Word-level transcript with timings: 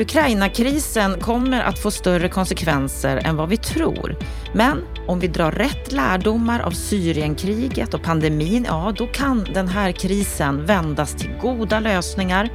Ukraina-krisen 0.00 1.20
kommer 1.20 1.62
att 1.62 1.78
få 1.78 1.90
större 1.90 2.28
konsekvenser 2.28 3.16
än 3.16 3.36
vad 3.36 3.48
vi 3.48 3.56
tror. 3.56 4.16
Men 4.54 4.84
om 5.06 5.20
vi 5.20 5.28
drar 5.28 5.52
rätt 5.52 5.92
lärdomar 5.92 6.60
av 6.60 6.70
Syrienkriget 6.70 7.94
och 7.94 8.02
pandemin, 8.02 8.64
ja 8.68 8.94
då 8.96 9.06
kan 9.06 9.44
den 9.54 9.68
här 9.68 9.92
krisen 9.92 10.66
vändas 10.66 11.14
till 11.14 11.30
goda 11.40 11.80
lösningar, 11.80 12.48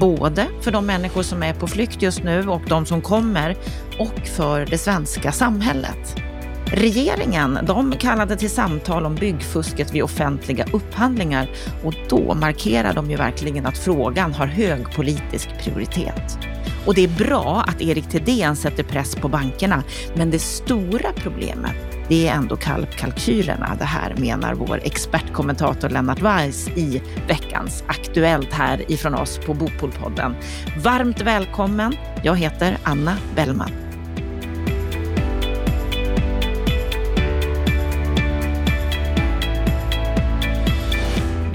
både 0.00 0.46
för 0.60 0.70
de 0.70 0.86
människor 0.86 1.22
som 1.22 1.42
är 1.42 1.54
på 1.54 1.66
flykt 1.66 2.02
just 2.02 2.22
nu 2.22 2.48
och 2.48 2.62
de 2.68 2.86
som 2.86 3.02
kommer, 3.02 3.56
och 3.98 4.26
för 4.26 4.66
det 4.66 4.78
svenska 4.78 5.32
samhället. 5.32 6.25
Regeringen 6.72 7.58
de 7.62 7.92
kallade 7.92 8.36
till 8.36 8.50
samtal 8.50 9.06
om 9.06 9.14
byggfusket 9.14 9.94
vid 9.94 10.02
offentliga 10.02 10.66
upphandlingar 10.72 11.48
och 11.84 11.94
då 12.08 12.34
markerar 12.34 12.94
de 12.94 13.10
ju 13.10 13.16
verkligen 13.16 13.66
att 13.66 13.78
frågan 13.78 14.34
har 14.34 14.46
hög 14.46 14.94
politisk 14.94 15.48
prioritet. 15.60 16.38
Och 16.86 16.94
det 16.94 17.04
är 17.04 17.08
bra 17.08 17.64
att 17.68 17.82
Erik 17.82 18.08
Thedéen 18.08 18.56
sätter 18.56 18.82
press 18.82 19.16
på 19.16 19.28
bankerna, 19.28 19.82
men 20.14 20.30
det 20.30 20.38
stora 20.38 21.12
problemet 21.16 21.96
det 22.08 22.28
är 22.28 22.34
ändå 22.34 22.56
kalkylerna. 22.96 23.76
Det 23.78 23.84
här 23.84 24.14
menar 24.16 24.54
vår 24.54 24.80
expertkommentator 24.84 25.88
Lennart 25.88 26.22
Weiss 26.22 26.68
i 26.68 27.02
veckans 27.28 27.84
Aktuellt 27.86 28.52
här 28.52 28.92
ifrån 28.92 29.14
oss 29.14 29.38
på 29.38 29.54
Bopolpodden. 29.54 30.36
Varmt 30.84 31.20
välkommen! 31.20 31.96
Jag 32.22 32.36
heter 32.36 32.78
Anna 32.84 33.16
Bellman. 33.36 33.85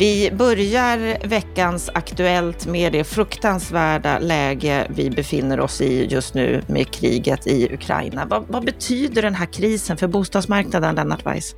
Vi 0.01 0.31
börjar 0.31 1.27
veckans 1.27 1.89
Aktuellt 1.93 2.65
med 2.67 2.93
det 2.93 3.03
fruktansvärda 3.03 4.19
läge 4.19 4.87
vi 4.95 5.09
befinner 5.09 5.59
oss 5.59 5.81
i 5.81 6.05
just 6.05 6.33
nu 6.33 6.61
med 6.67 6.91
kriget 6.91 7.47
i 7.47 7.73
Ukraina. 7.73 8.25
Vad, 8.25 8.43
vad 8.47 8.65
betyder 8.65 9.21
den 9.21 9.35
här 9.35 9.45
krisen 9.45 9.97
för 9.97 10.07
bostadsmarknaden, 10.07 10.95
Lennart 10.95 11.25
Weiss? 11.25 11.55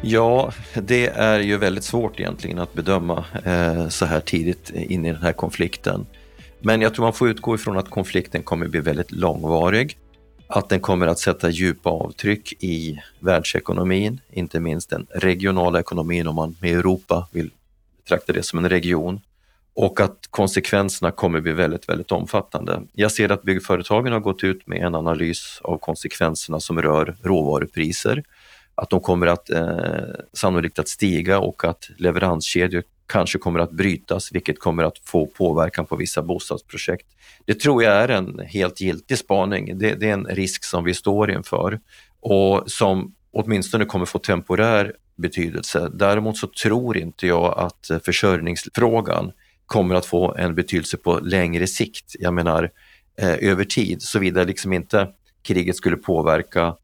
Ja, 0.00 0.52
det 0.74 1.06
är 1.06 1.38
ju 1.38 1.56
väldigt 1.56 1.84
svårt 1.84 2.20
egentligen 2.20 2.58
att 2.58 2.74
bedöma 2.74 3.24
eh, 3.44 3.88
så 3.88 4.06
här 4.06 4.20
tidigt 4.20 4.70
in 4.70 5.06
i 5.06 5.12
den 5.12 5.22
här 5.22 5.32
konflikten. 5.32 6.06
Men 6.60 6.80
jag 6.80 6.94
tror 6.94 7.04
man 7.04 7.12
får 7.12 7.28
utgå 7.28 7.54
ifrån 7.54 7.78
att 7.78 7.90
konflikten 7.90 8.42
kommer 8.42 8.68
bli 8.68 8.80
väldigt 8.80 9.12
långvarig 9.12 9.96
att 10.48 10.68
den 10.68 10.80
kommer 10.80 11.06
att 11.06 11.18
sätta 11.18 11.50
djupa 11.50 11.90
avtryck 11.90 12.52
i 12.62 12.98
världsekonomin, 13.20 14.20
inte 14.30 14.60
minst 14.60 14.90
den 14.90 15.06
regionala 15.14 15.80
ekonomin 15.80 16.26
om 16.26 16.34
man 16.34 16.56
med 16.60 16.78
Europa 16.78 17.28
vill 17.32 17.50
betrakta 18.04 18.32
det 18.32 18.42
som 18.42 18.58
en 18.58 18.68
region 18.68 19.20
och 19.74 20.00
att 20.00 20.18
konsekvenserna 20.30 21.10
kommer 21.10 21.40
bli 21.40 21.52
väldigt, 21.52 21.88
väldigt 21.88 22.12
omfattande. 22.12 22.82
Jag 22.92 23.12
ser 23.12 23.28
att 23.32 23.42
byggföretagen 23.42 24.12
har 24.12 24.20
gått 24.20 24.44
ut 24.44 24.66
med 24.66 24.82
en 24.82 24.94
analys 24.94 25.60
av 25.64 25.78
konsekvenserna 25.78 26.60
som 26.60 26.82
rör 26.82 27.16
råvarupriser, 27.22 28.24
att 28.74 28.90
de 28.90 29.00
kommer 29.00 29.26
att 29.26 29.50
eh, 29.50 29.88
sannolikt 30.32 30.78
att 30.78 30.88
stiga 30.88 31.38
och 31.38 31.64
att 31.64 31.90
leveranskedjor 31.96 32.82
kanske 33.08 33.38
kommer 33.38 33.60
att 33.60 33.70
brytas, 33.70 34.32
vilket 34.32 34.60
kommer 34.60 34.84
att 34.84 34.98
få 35.04 35.26
påverkan 35.26 35.86
på 35.86 35.96
vissa 35.96 36.22
bostadsprojekt. 36.22 37.06
Det 37.44 37.54
tror 37.54 37.82
jag 37.82 37.94
är 37.94 38.08
en 38.08 38.38
helt 38.38 38.80
giltig 38.80 39.18
spaning. 39.18 39.78
Det, 39.78 39.94
det 39.94 40.08
är 40.08 40.12
en 40.12 40.26
risk 40.26 40.64
som 40.64 40.84
vi 40.84 40.94
står 40.94 41.30
inför 41.30 41.80
och 42.20 42.70
som 42.70 43.14
åtminstone 43.32 43.84
kommer 43.84 44.06
få 44.06 44.18
temporär 44.18 44.92
betydelse. 45.16 45.90
Däremot 45.94 46.36
så 46.36 46.46
tror 46.46 46.96
inte 46.96 47.26
jag 47.26 47.58
att 47.58 48.04
försörjningsfrågan 48.04 49.32
kommer 49.66 49.94
att 49.94 50.06
få 50.06 50.34
en 50.34 50.54
betydelse 50.54 50.96
på 50.96 51.18
längre 51.18 51.66
sikt. 51.66 52.16
Jag 52.18 52.34
menar 52.34 52.70
eh, 53.18 53.50
över 53.50 53.64
tid, 53.64 54.02
såvida 54.02 54.44
liksom 54.44 54.72
inte 54.72 55.08
kriget 55.42 55.76
skulle 55.76 55.96
påverka 55.96 56.76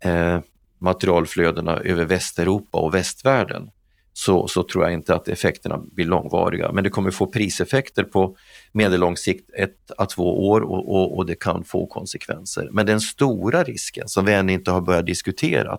eh, 0.00 0.40
materialflödena 0.78 1.76
över 1.76 2.04
Västeuropa 2.04 2.78
och 2.78 2.94
västvärlden 2.94 3.70
så, 4.12 4.48
så 4.48 4.62
tror 4.62 4.84
jag 4.84 4.92
inte 4.92 5.14
att 5.14 5.28
effekterna 5.28 5.78
blir 5.92 6.06
långvariga. 6.06 6.72
Men 6.72 6.84
det 6.84 6.90
kommer 6.90 7.10
få 7.10 7.26
priseffekter 7.26 8.04
på 8.04 8.36
medellång 8.72 9.16
sikt, 9.16 9.50
ett 9.58 9.90
à 9.98 10.06
två 10.06 10.48
år 10.48 10.60
och, 10.60 10.94
och, 10.94 11.16
och, 11.16 11.26
det 11.26 11.34
kan 11.34 11.64
få 11.64 11.86
konsekvenser. 11.86 12.68
Men 12.72 12.86
den 12.86 13.00
stora 13.00 13.62
risken 13.64 14.08
som 14.08 14.24
vi 14.24 14.32
ännu 14.32 14.52
inte 14.52 14.70
har 14.70 14.80
börjat 14.80 15.06
diskutera, 15.06 15.78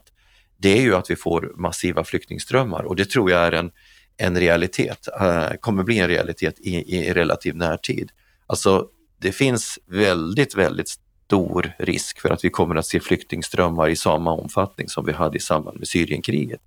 det 0.57 0.77
är 0.77 0.81
ju 0.81 0.95
att 0.95 1.11
vi 1.11 1.15
får 1.15 1.53
massiva 1.55 2.03
flyktingströmmar 2.03 2.83
och 2.83 2.95
det 2.95 3.09
tror 3.09 3.31
jag 3.31 3.41
är 3.41 3.51
en, 3.51 3.71
en 4.17 4.39
realitet, 4.39 5.07
äh, 5.21 5.49
kommer 5.59 5.83
bli 5.83 5.99
en 5.99 6.07
realitet 6.07 6.59
i, 6.59 6.97
i 6.97 7.13
relativ 7.13 7.55
närtid. 7.55 8.11
Alltså 8.47 8.87
det 9.17 9.31
finns 9.31 9.79
väldigt, 9.87 10.55
väldigt 10.55 10.89
stor 11.33 11.73
risk 11.79 12.19
för 12.19 12.29
att 12.29 12.45
vi 12.45 12.49
kommer 12.49 12.75
att 12.75 12.85
se 12.85 12.99
flyktingströmmar 12.99 13.89
i 13.89 13.95
samma 13.95 14.31
omfattning 14.31 14.89
som 14.89 15.05
vi 15.05 15.11
hade 15.11 15.37
i 15.37 15.39
samband 15.39 15.79
med 15.79 15.87
Syrienkriget 15.87 16.61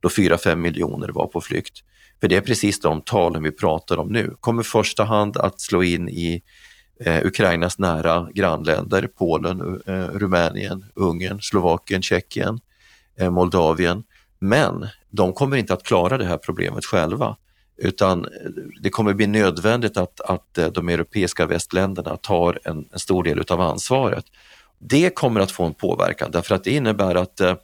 då 0.00 0.08
4-5 0.08 0.54
miljoner 0.54 1.08
var 1.08 1.26
på 1.26 1.40
flykt. 1.40 1.78
För 2.20 2.28
det 2.28 2.36
är 2.36 2.40
precis 2.40 2.80
de 2.80 3.02
talen 3.02 3.42
vi 3.42 3.50
pratar 3.50 3.98
om 3.98 4.08
nu. 4.08 4.36
Kommer 4.40 4.62
första 4.62 5.04
hand 5.04 5.36
att 5.36 5.60
slå 5.60 5.82
in 5.82 6.08
i 6.08 6.42
eh, 7.04 7.26
Ukrainas 7.26 7.78
nära 7.78 8.28
grannländer, 8.34 9.08
Polen, 9.18 9.82
eh, 9.86 9.92
Rumänien, 9.94 10.84
Ungern, 10.94 11.40
Slovakien, 11.40 12.02
Tjeckien, 12.02 12.60
eh, 13.20 13.30
Moldavien. 13.30 14.02
Men 14.38 14.86
de 15.10 15.32
kommer 15.32 15.56
inte 15.56 15.74
att 15.74 15.82
klara 15.82 16.18
det 16.18 16.24
här 16.24 16.38
problemet 16.38 16.84
själva 16.84 17.36
utan 17.80 18.26
det 18.82 18.90
kommer 18.90 19.14
bli 19.14 19.26
nödvändigt 19.26 19.96
att, 19.96 20.20
att 20.20 20.58
eh, 20.58 20.66
de 20.66 20.88
europeiska 20.88 21.46
västländerna 21.46 22.16
tar 22.16 22.58
en, 22.64 22.88
en 22.92 22.98
stor 22.98 23.24
del 23.24 23.44
av 23.48 23.60
ansvaret. 23.60 24.24
Det 24.78 25.14
kommer 25.14 25.40
att 25.40 25.50
få 25.50 25.64
en 25.64 25.74
påverkan 25.74 26.30
därför 26.30 26.54
att 26.54 26.64
det 26.64 26.70
innebär 26.70 27.14
att 27.14 27.40
eh, 27.40 27.54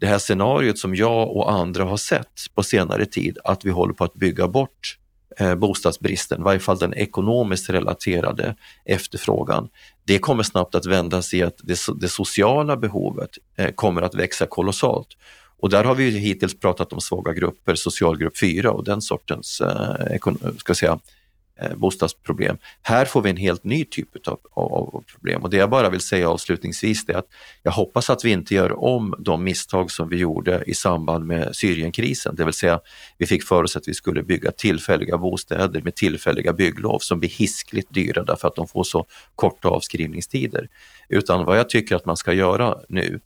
det 0.00 0.06
här 0.06 0.18
scenariot 0.18 0.78
som 0.78 0.94
jag 0.94 1.36
och 1.36 1.52
andra 1.52 1.84
har 1.84 1.96
sett 1.96 2.40
på 2.54 2.62
senare 2.62 3.06
tid, 3.06 3.38
att 3.44 3.64
vi 3.64 3.70
håller 3.70 3.94
på 3.94 4.04
att 4.04 4.14
bygga 4.14 4.48
bort 4.48 4.98
eh, 5.36 5.54
bostadsbristen, 5.54 6.40
i 6.40 6.44
varje 6.44 6.60
fall 6.60 6.78
den 6.78 6.94
ekonomiskt 6.94 7.70
relaterade 7.70 8.56
efterfrågan, 8.84 9.68
det 10.04 10.18
kommer 10.18 10.42
snabbt 10.42 10.74
att 10.74 10.86
vändas 10.86 11.34
i 11.34 11.42
att 11.42 11.58
det, 11.62 11.78
det 12.00 12.08
sociala 12.08 12.76
behovet 12.76 13.30
kommer 13.74 14.02
att 14.02 14.14
växa 14.14 14.46
kolossalt. 14.46 15.08
Och 15.64 15.70
där 15.70 15.84
har 15.84 15.94
vi 15.94 16.10
hittills 16.10 16.60
pratat 16.60 16.92
om 16.92 17.00
svaga 17.00 17.32
grupper, 17.32 17.74
socialgrupp 17.74 18.38
4 18.38 18.70
och 18.70 18.84
den 18.84 19.02
sortens 19.02 19.60
eh, 19.60 20.18
ska 20.58 20.74
säga, 20.74 20.98
Eh, 21.56 21.74
bostadsproblem. 21.76 22.56
Här 22.82 23.04
får 23.04 23.22
vi 23.22 23.30
en 23.30 23.36
helt 23.36 23.64
ny 23.64 23.84
typ 23.84 24.28
av, 24.28 24.38
av, 24.54 25.04
problem 25.12 25.42
och 25.42 25.50
det 25.50 25.56
jag 25.56 25.70
bara 25.70 25.90
vill 25.90 26.00
säga 26.00 26.30
avslutningsvis 26.30 27.08
är 27.08 27.14
att 27.14 27.26
jag 27.62 27.72
hoppas 27.72 28.10
att 28.10 28.24
vi 28.24 28.30
inte 28.30 28.54
gör 28.54 28.84
om 28.84 29.14
de 29.18 29.44
misstag 29.44 29.90
som 29.90 30.08
vi 30.08 30.16
gjorde 30.16 30.64
i 30.66 30.74
samband 30.74 31.26
med 31.26 31.56
Syrienkrisen, 31.56 32.34
det 32.36 32.44
vill 32.44 32.54
säga 32.54 32.80
vi 33.18 33.26
fick 33.26 33.44
för 33.44 33.62
oss 33.62 33.76
att 33.76 33.88
vi 33.88 33.94
skulle 33.94 34.22
bygga 34.22 34.50
tillfälliga 34.52 35.18
bostäder 35.18 35.82
med 35.82 35.94
tillfälliga 35.94 36.52
bygglov 36.52 36.98
som 36.98 37.20
blir 37.20 37.30
hiskligt 37.30 37.94
dyra 37.94 38.24
därför 38.24 38.48
att 38.48 38.56
de 38.56 38.68
får 38.68 38.84
så 38.84 39.06
korta 39.34 39.68
avskrivningstider. 39.68 40.68
Utan 41.08 41.44
vad 41.44 41.58
jag 41.58 41.68
tycker 41.68 41.96
att 41.96 42.06
man 42.06 42.16
ska 42.16 42.32
göra 42.32 42.78
nu, 42.88 43.20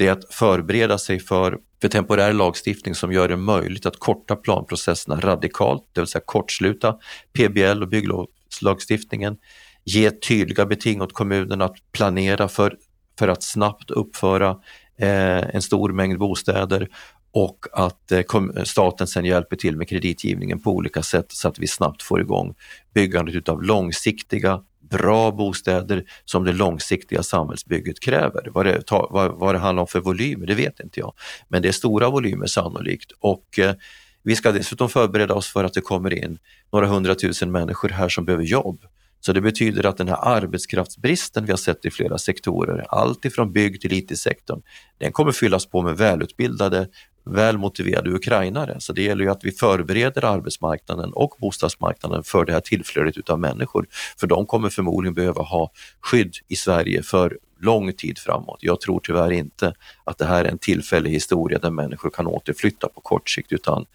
det 0.00 0.06
är 0.06 0.12
att 0.12 0.34
förbereda 0.34 0.98
sig 0.98 1.20
för, 1.20 1.58
för 1.80 1.88
temporär 1.88 2.32
lagstiftning 2.32 2.94
som 2.94 3.12
gör 3.12 3.28
det 3.28 3.36
möjligt 3.36 3.86
att 3.86 3.98
korta 3.98 4.36
planprocesserna 4.36 5.20
radikalt, 5.20 5.82
det 5.92 6.00
vill 6.00 6.08
säga 6.08 6.22
kortsluta 6.26 6.96
PBL 7.32 7.82
och 7.82 7.88
bygglovslagstiftningen, 7.88 9.36
ge 9.84 10.10
tydliga 10.10 10.66
beting 10.66 11.02
åt 11.02 11.12
kommunerna 11.12 11.64
att 11.64 11.76
planera 11.92 12.48
för, 12.48 12.76
för 13.18 13.28
att 13.28 13.42
snabbt 13.42 13.90
uppföra 13.90 14.50
eh, 14.98 15.54
en 15.54 15.62
stor 15.62 15.92
mängd 15.92 16.18
bostäder 16.18 16.88
och 17.32 17.66
att 17.72 18.12
eh, 18.12 18.22
staten 18.64 19.06
sen 19.06 19.24
hjälper 19.24 19.56
till 19.56 19.76
med 19.76 19.88
kreditgivningen 19.88 20.60
på 20.60 20.70
olika 20.70 21.02
sätt 21.02 21.26
så 21.28 21.48
att 21.48 21.58
vi 21.58 21.66
snabbt 21.66 22.02
får 22.02 22.20
igång 22.20 22.54
byggandet 22.94 23.48
av 23.48 23.62
långsiktiga 23.62 24.62
bra 24.90 25.30
bostäder 25.30 26.04
som 26.24 26.44
det 26.44 26.52
långsiktiga 26.52 27.22
samhällsbygget 27.22 28.00
kräver. 28.00 28.48
Vad 28.54 28.66
det, 28.66 28.82
vad, 28.90 29.38
vad 29.38 29.54
det 29.54 29.58
handlar 29.58 29.80
om 29.80 29.86
för 29.86 30.00
volymer, 30.00 30.46
det 30.46 30.54
vet 30.54 30.80
inte 30.80 31.00
jag. 31.00 31.12
Men 31.48 31.62
det 31.62 31.68
är 31.68 31.72
stora 31.72 32.10
volymer 32.10 32.46
sannolikt 32.46 33.12
och 33.20 33.58
eh, 33.58 33.74
vi 34.22 34.36
ska 34.36 34.52
dessutom 34.52 34.88
förbereda 34.88 35.34
oss 35.34 35.48
för 35.48 35.64
att 35.64 35.74
det 35.74 35.80
kommer 35.80 36.24
in 36.24 36.38
några 36.72 36.86
hundratusen 36.86 37.52
människor 37.52 37.88
här 37.88 38.08
som 38.08 38.24
behöver 38.24 38.44
jobb. 38.44 38.80
Så 39.20 39.32
det 39.32 39.40
betyder 39.40 39.86
att 39.86 39.96
den 39.96 40.08
här 40.08 40.18
arbetskraftsbristen 40.22 41.44
vi 41.44 41.52
har 41.52 41.56
sett 41.56 41.84
i 41.84 41.90
flera 41.90 42.18
sektorer, 42.18 42.86
allt 42.88 43.24
ifrån 43.24 43.52
bygg 43.52 43.80
till 43.80 43.92
IT-sektorn, 43.92 44.62
den 44.98 45.12
kommer 45.12 45.32
fyllas 45.32 45.66
på 45.66 45.82
med 45.82 45.96
välutbildade 45.96 46.88
välmotiverade 47.24 48.10
ukrainare. 48.10 48.76
Så 48.80 48.92
det 48.92 49.02
gäller 49.02 49.24
ju 49.24 49.30
att 49.30 49.44
vi 49.44 49.52
förbereder 49.52 50.24
arbetsmarknaden 50.24 51.12
och 51.12 51.34
bostadsmarknaden 51.38 52.22
för 52.22 52.44
det 52.44 52.52
här 52.52 52.60
tillflödet 52.60 53.16
utav 53.16 53.40
människor. 53.40 53.86
För 54.20 54.26
de 54.26 54.46
kommer 54.46 54.68
förmodligen 54.68 55.14
behöva 55.14 55.42
ha 55.42 55.72
skydd 56.00 56.34
i 56.48 56.56
Sverige 56.56 57.02
för 57.02 57.38
lång 57.60 57.92
tid 57.92 58.18
framåt. 58.18 58.58
Jag 58.60 58.80
tror 58.80 59.00
tyvärr 59.02 59.30
inte 59.30 59.74
att 60.04 60.18
det 60.18 60.24
här 60.24 60.44
är 60.44 60.48
en 60.48 60.58
tillfällig 60.58 61.10
historia 61.10 61.58
där 61.58 61.70
människor 61.70 62.10
kan 62.10 62.26
återflytta 62.26 62.88
på 62.88 63.00
kort 63.00 63.30
sikt 63.30 63.52
utan 63.52 63.86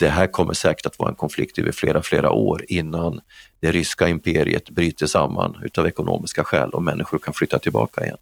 det 0.00 0.08
här 0.08 0.26
kommer 0.26 0.54
säkert 0.54 0.86
att 0.86 0.98
vara 0.98 1.08
en 1.08 1.14
konflikt 1.14 1.58
över 1.58 1.72
flera, 1.72 2.02
flera 2.02 2.30
år 2.30 2.64
innan 2.68 3.20
det 3.60 3.72
ryska 3.72 4.08
imperiet 4.08 4.70
bryter 4.70 5.06
samman 5.06 5.56
utav 5.62 5.86
ekonomiska 5.86 6.44
skäl 6.44 6.70
och 6.70 6.82
människor 6.82 7.18
kan 7.18 7.34
flytta 7.34 7.58
tillbaka 7.58 8.04
igen. 8.04 8.16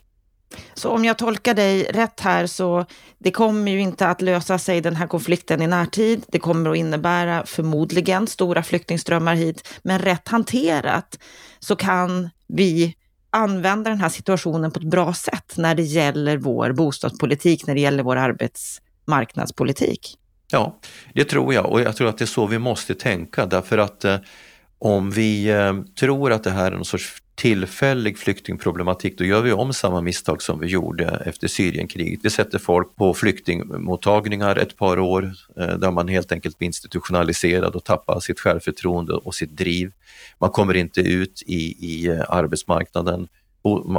Så 0.74 0.90
om 0.90 1.04
jag 1.04 1.18
tolkar 1.18 1.54
dig 1.54 1.82
rätt 1.82 2.20
här 2.20 2.46
så 2.46 2.86
det 3.18 3.30
kommer 3.30 3.72
ju 3.72 3.80
inte 3.80 4.06
att 4.06 4.22
lösa 4.22 4.58
sig 4.58 4.80
den 4.80 4.96
här 4.96 5.06
konflikten 5.06 5.62
i 5.62 5.66
närtid. 5.66 6.24
Det 6.28 6.38
kommer 6.38 6.70
att 6.70 6.76
innebära 6.76 7.46
förmodligen 7.46 8.26
stora 8.26 8.62
flyktingströmmar 8.62 9.34
hit, 9.34 9.68
men 9.82 9.98
rätt 9.98 10.28
hanterat 10.28 11.18
så 11.58 11.76
kan 11.76 12.30
vi 12.46 12.94
använda 13.30 13.90
den 13.90 14.00
här 14.00 14.08
situationen 14.08 14.70
på 14.70 14.80
ett 14.80 14.90
bra 14.90 15.14
sätt 15.14 15.54
när 15.56 15.74
det 15.74 15.82
gäller 15.82 16.36
vår 16.36 16.72
bostadspolitik, 16.72 17.66
när 17.66 17.74
det 17.74 17.80
gäller 17.80 18.02
vår 18.02 18.16
arbetsmarknadspolitik. 18.16 20.18
Ja, 20.52 20.78
det 21.14 21.24
tror 21.24 21.54
jag 21.54 21.66
och 21.66 21.80
jag 21.80 21.96
tror 21.96 22.08
att 22.08 22.18
det 22.18 22.24
är 22.24 22.26
så 22.26 22.46
vi 22.46 22.58
måste 22.58 22.94
tänka 22.94 23.46
därför 23.46 23.78
att 23.78 24.04
eh, 24.04 24.16
om 24.78 25.10
vi 25.10 25.48
eh, 25.50 25.74
tror 26.00 26.32
att 26.32 26.44
det 26.44 26.50
här 26.50 26.72
är 26.72 26.76
någon 26.76 26.84
sorts 26.84 27.22
tillfällig 27.34 28.18
flyktingproblematik, 28.18 29.18
då 29.18 29.24
gör 29.24 29.42
vi 29.42 29.52
om 29.52 29.72
samma 29.72 30.00
misstag 30.00 30.42
som 30.42 30.60
vi 30.60 30.66
gjorde 30.66 31.22
efter 31.26 31.48
Syrienkriget. 31.48 32.20
Vi 32.22 32.30
sätter 32.30 32.58
folk 32.58 32.96
på 32.96 33.14
flyktingmottagningar 33.14 34.56
ett 34.56 34.76
par 34.76 34.98
år 34.98 35.32
eh, 35.56 35.78
där 35.78 35.90
man 35.90 36.08
helt 36.08 36.32
enkelt 36.32 36.58
blir 36.58 36.66
institutionaliserad 36.66 37.76
och 37.76 37.84
tappar 37.84 38.20
sitt 38.20 38.40
självförtroende 38.40 39.12
och 39.12 39.34
sitt 39.34 39.56
driv. 39.56 39.92
Man 40.38 40.50
kommer 40.50 40.74
inte 40.74 41.00
ut 41.00 41.42
i, 41.46 41.86
i 41.86 42.06
eh, 42.06 42.20
arbetsmarknaden, 42.28 43.28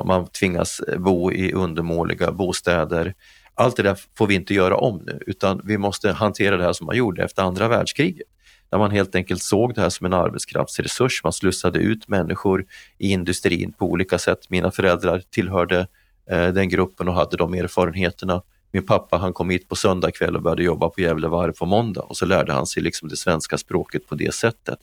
man 0.05 0.27
tvingas 0.27 0.81
bo 0.97 1.31
i 1.31 1.53
undermåliga 1.53 2.31
bostäder. 2.31 3.13
Allt 3.59 3.75
det 3.75 3.83
där 3.83 3.99
får 4.17 4.27
vi 4.27 4.35
inte 4.35 4.53
göra 4.53 4.77
om 4.77 5.03
nu, 5.05 5.19
utan 5.27 5.61
vi 5.63 5.77
måste 5.77 6.11
hantera 6.11 6.57
det 6.57 6.63
här 6.63 6.73
som 6.73 6.85
man 6.85 6.95
gjorde 6.95 7.23
efter 7.23 7.43
andra 7.43 7.67
världskriget 7.67 8.27
där 8.71 8.77
man 8.77 8.91
helt 8.91 9.15
enkelt 9.15 9.41
såg 9.41 9.75
det 9.75 9.81
här 9.81 9.89
som 9.89 10.05
en 10.05 10.13
arbetskraftsresurs. 10.13 11.23
Man 11.23 11.33
slussade 11.33 11.79
ut 11.79 12.07
människor 12.07 12.65
i 12.97 13.11
industrin 13.11 13.71
på 13.71 13.85
olika 13.85 14.17
sätt. 14.17 14.49
Mina 14.49 14.71
föräldrar 14.71 15.21
tillhörde 15.31 15.87
eh, 16.31 16.47
den 16.47 16.69
gruppen 16.69 17.07
och 17.07 17.13
hade 17.13 17.37
de 17.37 17.53
erfarenheterna. 17.53 18.41
Min 18.71 18.85
pappa 18.85 19.17
han 19.17 19.33
kom 19.33 19.49
hit 19.49 19.69
på 19.69 19.75
söndag 19.75 20.11
kväll 20.11 20.35
och 20.35 20.41
började 20.41 20.63
jobba 20.63 20.89
på 20.89 21.01
Gävle 21.01 21.27
Varv 21.27 21.53
på 21.53 21.65
måndag 21.65 22.01
och 22.01 22.17
så 22.17 22.25
lärde 22.25 22.53
han 22.53 22.65
sig 22.65 22.83
liksom 22.83 23.09
det 23.09 23.17
svenska 23.17 23.57
språket 23.57 24.07
på 24.07 24.15
det 24.15 24.33
sättet. 24.33 24.79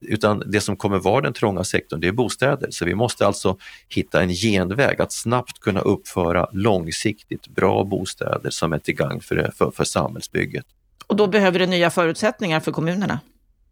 Utan 0.00 0.42
det 0.46 0.60
som 0.60 0.76
kommer 0.76 0.98
vara 0.98 1.20
den 1.20 1.32
trånga 1.32 1.64
sektorn, 1.64 2.00
det 2.00 2.08
är 2.08 2.12
bostäder. 2.12 2.68
Så 2.70 2.84
vi 2.84 2.94
måste 2.94 3.26
alltså 3.26 3.56
hitta 3.88 4.22
en 4.22 4.28
genväg 4.28 5.00
att 5.00 5.12
snabbt 5.12 5.60
kunna 5.60 5.80
uppföra 5.80 6.48
långsiktigt 6.52 7.48
bra 7.48 7.84
bostäder 7.84 8.50
som 8.50 8.72
är 8.72 8.78
till 8.78 8.94
gagn 8.94 9.20
för, 9.20 9.50
för, 9.56 9.70
för 9.70 9.84
samhällsbygget. 9.84 10.64
Och 11.06 11.16
då 11.16 11.26
behöver 11.26 11.58
det 11.58 11.66
nya 11.66 11.90
förutsättningar 11.90 12.60
för 12.60 12.72
kommunerna? 12.72 13.20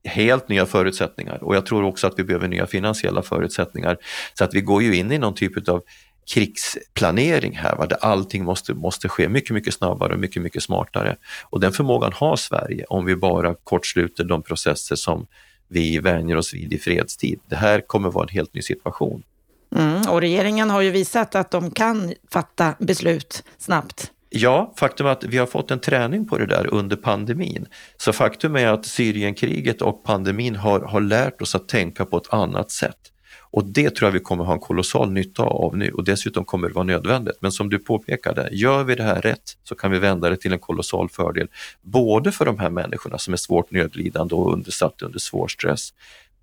Helt 0.05 0.49
nya 0.49 0.67
förutsättningar 0.67 1.45
och 1.45 1.57
jag 1.57 1.67
tror 1.67 1.85
också 1.85 2.07
att 2.07 2.19
vi 2.19 2.25
behöver 2.25 2.49
nya 2.49 2.67
finansiella 2.67 3.23
förutsättningar. 3.23 3.97
Så 4.35 4.45
att 4.45 4.55
vi 4.55 4.61
går 4.61 4.83
ju 4.83 4.97
in 4.97 5.13
i 5.13 5.19
någon 5.19 5.35
typ 5.35 5.69
av 5.69 5.83
krigsplanering 6.35 7.57
här, 7.57 7.77
va? 7.77 7.87
där 7.87 7.99
allting 8.01 8.45
måste, 8.45 8.75
måste 8.75 9.09
ske 9.09 9.29
mycket, 9.29 9.51
mycket 9.51 9.75
snabbare 9.75 10.13
och 10.13 10.19
mycket, 10.19 10.43
mycket 10.43 10.63
smartare. 10.63 11.17
Och 11.43 11.61
den 11.61 11.73
förmågan 11.73 12.13
har 12.15 12.37
Sverige 12.37 12.85
om 12.85 13.05
vi 13.05 13.17
bara 13.17 13.55
kortsluter 13.55 14.25
de 14.25 14.43
processer 14.43 14.97
som 14.97 15.27
vi 15.69 15.99
vänjer 15.99 16.37
oss 16.37 16.55
vid 16.55 16.73
i 16.73 16.79
fredstid. 16.79 17.41
Det 17.49 17.57
här 17.57 17.81
kommer 17.81 18.11
vara 18.11 18.25
en 18.25 18.35
helt 18.35 18.55
ny 18.55 18.63
situation. 18.63 19.23
Mm, 19.77 20.09
och 20.09 20.21
regeringen 20.21 20.71
har 20.71 20.81
ju 20.81 20.91
visat 20.91 21.35
att 21.35 21.51
de 21.51 21.71
kan 21.71 22.15
fatta 22.31 22.75
beslut 22.79 23.45
snabbt. 23.59 24.11
Ja, 24.37 24.73
faktum 24.77 25.07
är 25.07 25.11
att 25.11 25.25
vi 25.25 25.39
har 25.39 25.47
fått 25.47 25.71
en 25.71 25.81
träning 25.81 26.29
på 26.29 26.39
det 26.39 26.47
där 26.47 26.75
under 26.75 26.97
pandemin. 26.97 27.67
Så 27.97 28.13
faktum 28.13 28.57
är 28.57 28.67
att 28.67 28.87
Syrienkriget 28.87 29.83
och 29.83 30.05
pandemin 30.05 30.57
har, 30.57 30.81
har 30.81 31.01
lärt 31.01 31.43
oss 31.43 31.55
att 31.55 31.69
tänka 31.69 32.05
på 32.05 32.17
ett 32.17 32.33
annat 32.33 32.71
sätt. 32.71 32.97
Och 33.55 33.65
det 33.65 33.91
tror 33.91 34.07
jag 34.07 34.13
vi 34.13 34.21
kommer 34.21 34.45
ha 34.45 34.53
en 34.53 34.61
kolossal 34.61 35.11
nytta 35.11 35.43
av 35.43 35.77
nu 35.77 35.91
och 35.91 36.05
dessutom 36.05 36.45
kommer 36.45 36.69
det 36.69 36.75
vara 36.75 36.85
nödvändigt. 36.85 37.37
Men 37.41 37.53
som 37.53 37.71
du 37.71 37.79
påpekade, 37.79 38.49
gör 38.53 38.85
vi 38.85 38.95
det 38.95 39.03
här 39.03 39.21
rätt 39.21 39.57
så 39.65 39.75
kan 39.75 39.91
vi 39.91 39.99
vända 39.99 40.31
det 40.31 40.37
till 40.37 40.53
en 40.53 40.59
kolossal 40.59 41.09
fördel. 41.09 41.49
Både 41.83 42.33
för 42.33 42.45
de 42.45 42.59
här 42.59 42.71
människorna 42.71 43.19
som 43.19 43.33
är 43.33 43.37
svårt 43.37 43.71
nödlidande 43.71 44.35
och 44.35 44.53
undersatt 44.53 45.03
under 45.03 45.19
svår 45.19 45.49
stress 45.49 45.93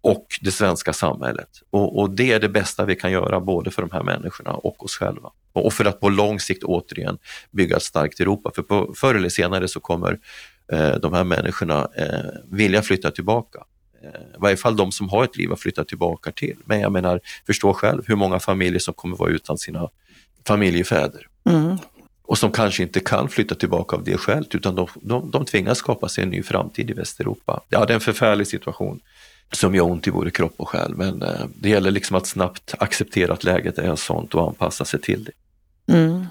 och 0.02 0.26
det 0.42 0.52
svenska 0.52 0.94
samhället. 0.94 1.50
Och, 1.70 2.00
och, 2.00 2.10
det 2.10 2.32
är 2.32 2.40
det 2.40 2.50
bästa 2.50 2.86
vi 2.86 2.96
kan 2.96 3.12
göra 3.12 3.40
både 3.40 3.72
för 3.72 3.82
de 3.82 3.92
här 3.92 4.04
människorna 4.04 4.52
och 4.52 4.86
oss 4.86 4.96
själva. 4.96 5.30
Och 5.54 5.74
för 5.74 5.86
att 5.86 6.00
på 6.00 6.10
lång 6.10 6.40
sikt 6.40 6.64
återigen 6.64 7.18
bygga 7.52 7.76
ett 7.76 7.84
starkt 7.84 8.20
Europa. 8.20 8.52
För 8.56 8.62
på, 8.62 8.94
förr 8.98 9.16
eller 9.16 9.30
senare 9.30 9.68
så 9.68 9.80
kommer 9.80 10.20
eh, 10.72 10.96
de 10.96 11.14
här 11.14 11.24
människorna 11.24 11.88
eh, 11.96 12.08
vilja 12.52 12.82
flytta 12.82 13.12
tillbaka. 13.12 13.60
Eh, 14.04 14.10
I 14.10 14.38
varje 14.38 14.58
fall 14.58 14.76
de 14.76 14.92
som 14.92 15.10
har 15.10 15.24
ett 15.24 15.38
liv 15.38 15.54
att 15.54 15.60
flytta 15.60 15.84
tillbaka 15.84 16.32
till. 16.32 16.58
Men 16.66 16.80
jag 16.80 16.92
menar, 16.92 17.20
förstå 17.46 17.74
själv 17.74 18.04
hur 18.08 18.16
många 18.16 18.40
familjer 18.40 18.80
som 18.80 18.94
kommer 18.94 19.18
vara 19.18 19.30
utan 19.30 19.58
sina 19.58 19.90
familjefäder. 20.48 21.28
Mm. 21.50 21.78
Och 22.24 22.38
som 22.38 22.52
kanske 22.52 22.84
inte 22.84 23.00
kan 23.00 23.30
flytta 23.30 23.56
tillbaka 23.56 23.96
av 23.96 24.04
det 24.04 24.18
skälet 24.18 24.56
utan 24.56 24.76
de, 24.76 24.88
de, 25.02 25.32
de 25.32 25.46
tvingas 25.46 25.78
skapa 25.78 26.10
sig 26.10 26.24
en 26.24 26.30
ny 26.30 26.44
framtid 26.44 26.90
i 26.90 26.94
Västeuropa. 26.94 27.62
Ja, 27.70 27.86
det 27.86 27.94
är 27.94 27.96
en 27.96 28.02
förfärlig 28.02 28.48
situation 28.48 29.00
som 29.52 29.76
gör 29.76 29.84
ont 29.84 30.08
i 30.08 30.12
både 30.12 30.32
kropp 30.32 30.54
och 30.58 30.70
själ. 30.70 30.96
Men 30.96 31.22
eh, 31.22 31.46
det 31.56 31.70
gäller 31.70 31.92
liksom 31.92 32.16
att 32.16 32.28
snabbt 32.28 32.74
acceptera 32.80 33.34
att 33.34 33.44
läget 33.44 33.78
är 33.78 33.96
sånt 33.96 34.36
och 34.36 34.48
anpassa 34.48 34.86
sig 34.86 35.02
till 35.02 35.24
det. 35.24 35.32
Mm. 35.94 36.26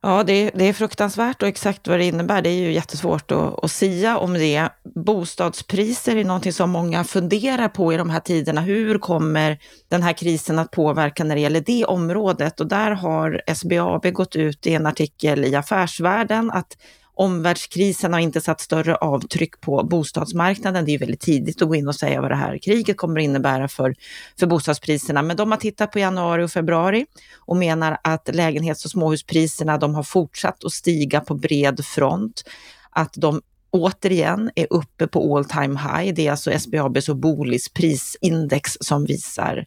Ja, 0.00 0.22
det, 0.22 0.50
det, 0.54 0.64
är 0.64 0.72
fruktansvärt 0.72 1.42
och 1.42 1.48
exakt 1.48 1.88
vad 1.88 1.98
det 1.98 2.04
innebär, 2.04 2.42
det 2.42 2.50
är 2.50 2.60
ju 2.60 2.72
jättesvårt 2.72 3.30
att, 3.30 3.64
att 3.64 3.70
sia 3.70 4.18
om 4.18 4.34
det. 4.34 4.68
Bostadspriser 4.94 6.16
är 6.16 6.24
någonting 6.24 6.52
som 6.52 6.70
många 6.70 7.04
funderar 7.04 7.68
på 7.68 7.92
i 7.92 7.96
de 7.96 8.10
här 8.10 8.20
tiderna. 8.20 8.60
Hur 8.60 8.98
kommer 8.98 9.58
den 9.88 10.02
här 10.02 10.12
krisen 10.12 10.58
att 10.58 10.70
påverka 10.70 11.24
när 11.24 11.34
det 11.34 11.40
gäller 11.40 11.60
det 11.60 11.84
området? 11.84 12.60
Och 12.60 12.66
där 12.66 12.90
har 12.90 13.42
SBAB 13.54 14.12
gått 14.12 14.36
ut 14.36 14.66
i 14.66 14.74
en 14.74 14.86
artikel 14.86 15.44
i 15.44 15.54
Affärsvärlden 15.54 16.50
att 16.50 16.76
Omvärldskrisen 17.18 18.12
har 18.12 18.20
inte 18.20 18.40
satt 18.40 18.60
större 18.60 18.96
avtryck 18.96 19.60
på 19.60 19.82
bostadsmarknaden. 19.84 20.84
Det 20.84 20.94
är 20.94 20.98
väldigt 20.98 21.20
tidigt 21.20 21.62
att 21.62 21.68
gå 21.68 21.74
in 21.74 21.88
och 21.88 21.94
säga 21.94 22.20
vad 22.20 22.30
det 22.30 22.36
här 22.36 22.58
kriget 22.58 22.96
kommer 22.96 23.20
innebära 23.20 23.68
för, 23.68 23.94
för 24.38 24.46
bostadspriserna. 24.46 25.22
Men 25.22 25.36
de 25.36 25.50
har 25.50 25.58
tittat 25.58 25.92
på 25.92 25.98
januari 25.98 26.44
och 26.44 26.50
februari 26.50 27.06
och 27.36 27.56
menar 27.56 27.98
att 28.04 28.34
lägenhets 28.34 28.84
och 28.84 28.90
småhuspriserna 28.90 29.78
de 29.78 29.94
har 29.94 30.02
fortsatt 30.02 30.64
att 30.64 30.72
stiga 30.72 31.20
på 31.20 31.34
bred 31.34 31.84
front. 31.84 32.44
Att 32.90 33.14
de 33.16 33.42
återigen 33.70 34.50
är 34.54 34.66
uppe 34.70 35.06
på 35.06 35.36
all 35.36 35.44
time 35.44 35.80
high. 35.80 36.14
Det 36.14 36.26
är 36.26 36.30
alltså 36.30 36.58
SBABs 36.58 37.08
och 37.08 37.16
Bolis 37.16 37.68
prisindex 37.68 38.76
som 38.80 39.04
visar 39.04 39.64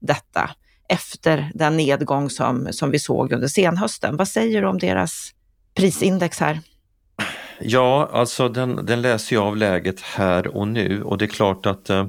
detta 0.00 0.50
efter 0.88 1.50
den 1.54 1.76
nedgång 1.76 2.30
som, 2.30 2.68
som 2.70 2.90
vi 2.90 2.98
såg 2.98 3.32
under 3.32 3.48
senhösten. 3.48 4.16
Vad 4.16 4.28
säger 4.28 4.62
du 4.62 4.68
om 4.68 4.78
deras 4.78 5.30
prisindex 5.74 6.40
här? 6.40 6.60
Ja, 7.60 8.08
alltså 8.12 8.48
den, 8.48 8.86
den 8.86 9.02
läser 9.02 9.36
ju 9.36 9.42
av 9.42 9.56
läget 9.56 10.00
här 10.00 10.56
och 10.56 10.68
nu 10.68 11.02
och 11.02 11.18
det 11.18 11.24
är 11.24 11.26
klart 11.26 11.66
att 11.66 11.90
eh, 11.90 12.06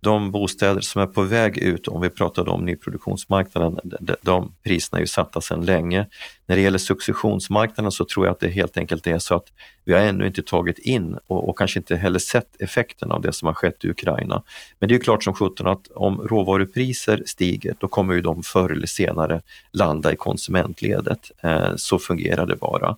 de 0.00 0.30
bostäder 0.30 0.80
som 0.80 1.02
är 1.02 1.06
på 1.06 1.22
väg 1.22 1.58
ut, 1.58 1.88
om 1.88 2.00
vi 2.00 2.10
pratade 2.10 2.50
om 2.50 2.64
nyproduktionsmarknaden, 2.64 3.80
de, 4.00 4.16
de 4.22 4.52
priserna 4.64 4.98
är 4.98 5.00
ju 5.00 5.06
satta 5.06 5.40
sedan 5.40 5.64
länge. 5.64 6.06
När 6.46 6.56
det 6.56 6.62
gäller 6.62 6.78
successionsmarknaden 6.78 7.92
så 7.92 8.04
tror 8.04 8.26
jag 8.26 8.32
att 8.32 8.40
det 8.40 8.48
helt 8.48 8.76
enkelt 8.76 9.06
är 9.06 9.18
så 9.18 9.34
att 9.34 9.52
vi 9.84 9.92
har 9.92 10.00
ännu 10.00 10.26
inte 10.26 10.42
tagit 10.42 10.78
in 10.78 11.18
och, 11.26 11.48
och 11.48 11.58
kanske 11.58 11.78
inte 11.78 11.96
heller 11.96 12.18
sett 12.18 12.62
effekten 12.62 13.12
av 13.12 13.20
det 13.20 13.32
som 13.32 13.46
har 13.46 13.54
skett 13.54 13.84
i 13.84 13.90
Ukraina. 13.90 14.42
Men 14.78 14.88
det 14.88 14.94
är 14.94 14.98
klart 14.98 15.24
som 15.24 15.34
sjutton 15.34 15.66
att 15.66 15.88
om 15.94 16.20
råvarupriser 16.20 17.22
stiger, 17.26 17.74
då 17.78 17.88
kommer 17.88 18.14
ju 18.14 18.20
de 18.20 18.42
förr 18.42 18.70
eller 18.72 18.86
senare 18.86 19.40
landa 19.72 20.12
i 20.12 20.16
konsumentledet. 20.16 21.30
Eh, 21.42 21.72
så 21.76 21.98
fungerar 21.98 22.46
det 22.46 22.56
bara. 22.56 22.96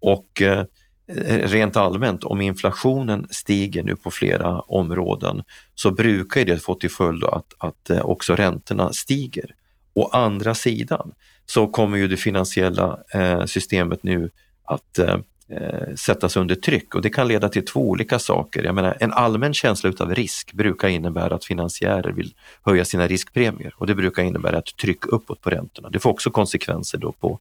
Och 0.00 0.42
Eh, 0.42 0.64
rent 1.08 1.76
allmänt, 1.76 2.24
om 2.24 2.40
inflationen 2.40 3.26
stiger 3.30 3.82
nu 3.82 3.96
på 3.96 4.10
flera 4.10 4.60
områden 4.60 5.42
så 5.74 5.90
brukar 5.90 6.44
det 6.44 6.58
få 6.58 6.74
till 6.74 6.90
följd 6.90 7.24
att, 7.24 7.54
att 7.58 7.90
eh, 7.90 8.00
också 8.00 8.34
räntorna 8.34 8.92
stiger. 8.92 9.54
Å 9.94 10.08
andra 10.12 10.54
sidan 10.54 11.12
så 11.46 11.66
kommer 11.66 11.98
ju 11.98 12.08
det 12.08 12.16
finansiella 12.16 12.98
eh, 13.14 13.44
systemet 13.44 14.02
nu 14.02 14.30
att 14.64 14.98
eh, 14.98 15.16
eh, 15.50 15.94
sättas 15.94 16.36
under 16.36 16.54
tryck 16.54 16.94
och 16.94 17.02
det 17.02 17.10
kan 17.10 17.28
leda 17.28 17.48
till 17.48 17.64
två 17.64 17.80
olika 17.80 18.18
saker. 18.18 18.62
Jag 18.62 18.74
menar, 18.74 18.96
en 19.00 19.12
allmän 19.12 19.54
känsla 19.54 19.90
utav 19.90 20.14
risk 20.14 20.52
brukar 20.52 20.88
innebära 20.88 21.34
att 21.34 21.44
finansiärer 21.44 22.12
vill 22.12 22.34
höja 22.62 22.84
sina 22.84 23.06
riskpremier 23.06 23.74
och 23.76 23.86
det 23.86 23.94
brukar 23.94 24.22
innebära 24.22 24.58
ett 24.58 24.76
tryck 24.76 25.06
uppåt 25.06 25.40
på 25.40 25.50
räntorna. 25.50 25.90
Det 25.90 25.98
får 25.98 26.10
också 26.10 26.30
konsekvenser 26.30 26.98
då 26.98 27.12
på, 27.12 27.38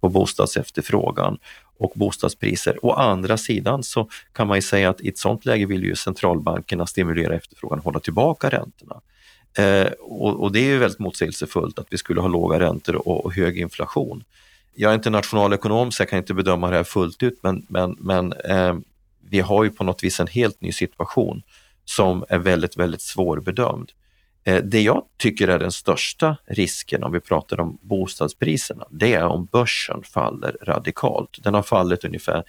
på 0.00 0.08
bostadsefterfrågan 0.08 1.38
och 1.78 1.92
bostadspriser. 1.94 2.84
Å 2.84 2.92
andra 2.92 3.36
sidan 3.36 3.82
så 3.82 4.08
kan 4.32 4.46
man 4.46 4.58
ju 4.58 4.62
säga 4.62 4.90
att 4.90 5.00
i 5.00 5.08
ett 5.08 5.18
sådant 5.18 5.44
läge 5.44 5.66
vill 5.66 5.84
ju 5.84 5.94
centralbankerna 5.94 6.86
stimulera 6.86 7.34
efterfrågan 7.34 7.78
och 7.78 7.84
hålla 7.84 8.00
tillbaka 8.00 8.48
räntorna. 8.48 9.00
Eh, 9.58 9.92
och, 10.00 10.40
och, 10.40 10.52
det 10.52 10.60
är 10.60 10.64
ju 10.64 10.78
väldigt 10.78 10.98
motsägelsefullt 10.98 11.78
att 11.78 11.86
vi 11.90 11.98
skulle 11.98 12.20
ha 12.20 12.28
låga 12.28 12.60
räntor 12.60 13.08
och, 13.08 13.24
och 13.24 13.34
hög 13.34 13.58
inflation. 13.58 14.24
Jag 14.74 14.90
är 14.90 14.94
inte 14.94 15.10
nationalekonom 15.10 15.92
så 15.92 16.02
jag 16.02 16.08
kan 16.08 16.18
inte 16.18 16.34
bedöma 16.34 16.70
det 16.70 16.76
här 16.76 16.84
fullt 16.84 17.22
ut 17.22 17.38
men, 17.42 17.66
men, 17.68 17.96
men 17.98 18.32
eh, 18.32 18.74
vi 19.30 19.40
har 19.40 19.64
ju 19.64 19.70
på 19.70 19.84
något 19.84 20.04
vis 20.04 20.20
en 20.20 20.26
helt 20.26 20.60
ny 20.60 20.72
situation 20.72 21.42
som 21.84 22.24
är 22.28 22.38
väldigt, 22.38 22.76
väldigt 22.76 23.00
svårbedömd. 23.00 23.92
Eh, 24.44 24.62
det 24.64 24.80
jag 24.80 25.04
tycker 25.18 25.48
är 25.48 25.58
den 25.58 25.72
största 25.72 26.36
risken 26.46 27.04
om 27.04 27.12
vi 27.12 27.20
pratar 27.20 27.60
om 27.60 27.78
bostadspriserna, 27.82 28.86
det 28.90 29.14
är 29.14 29.26
om 29.26 29.44
börsen 29.44 30.02
faller 30.02 30.56
radikalt. 30.62 31.38
Den 31.42 31.54
har 31.54 31.62
fallit 31.62 32.04
ungefär 32.04 32.44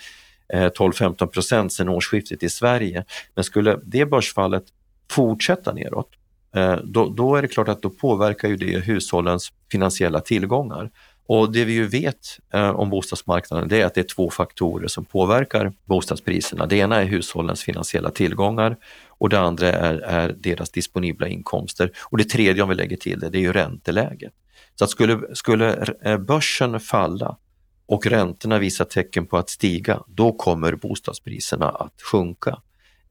eh, 0.53 0.65
12-15 0.65 1.25
procent 1.25 1.73
sedan 1.73 1.89
årsskiftet 1.89 2.43
i 2.43 2.49
Sverige. 2.49 3.05
Men 3.35 3.43
skulle 3.43 3.79
det 3.83 4.05
börsfallet 4.05 4.63
fortsätta 5.11 5.73
neråt, 5.73 6.09
eh, 6.55 6.75
då, 6.75 7.09
då 7.09 7.35
är 7.35 7.41
det 7.41 7.47
klart 7.47 7.67
att 7.67 7.81
då 7.81 7.89
påverkar 7.89 8.47
ju 8.47 8.57
det 8.57 8.79
hushållens 8.79 9.51
finansiella 9.71 10.19
tillgångar. 10.19 10.91
Och 11.25 11.51
det 11.51 11.65
vi 11.65 11.73
ju 11.73 11.87
vet 11.87 12.39
eh, 12.53 12.69
om 12.69 12.89
bostadsmarknaden 12.89 13.67
det 13.67 13.81
är 13.81 13.85
att 13.85 13.93
det 13.93 14.01
är 14.01 14.15
två 14.15 14.29
faktorer 14.29 14.87
som 14.87 15.05
påverkar 15.05 15.73
bostadspriserna. 15.85 16.65
Det 16.65 16.75
ena 16.75 17.01
är 17.01 17.05
hushållens 17.05 17.63
finansiella 17.63 18.09
tillgångar 18.09 18.77
och 19.07 19.29
det 19.29 19.39
andra 19.39 19.67
är, 19.67 19.93
är 19.93 20.35
deras 20.37 20.69
disponibla 20.69 21.27
inkomster. 21.27 21.91
Och 22.09 22.17
det 22.17 22.23
tredje 22.23 22.63
om 22.63 22.69
vi 22.69 22.75
lägger 22.75 22.97
till 22.97 23.19
det, 23.19 23.29
det 23.29 23.37
är 23.37 23.41
ju 23.41 23.53
ränteläget. 23.53 24.33
Så 24.75 24.83
att 24.83 24.89
skulle, 24.89 25.35
skulle 25.35 25.95
eh, 26.01 26.17
börsen 26.17 26.79
falla 26.79 27.37
och 27.85 28.07
räntorna 28.07 28.59
visar 28.59 28.85
tecken 28.85 29.25
på 29.25 29.37
att 29.37 29.49
stiga, 29.49 30.03
då 30.07 30.31
kommer 30.33 30.75
bostadspriserna 30.75 31.69
att 31.69 32.01
sjunka. 32.01 32.61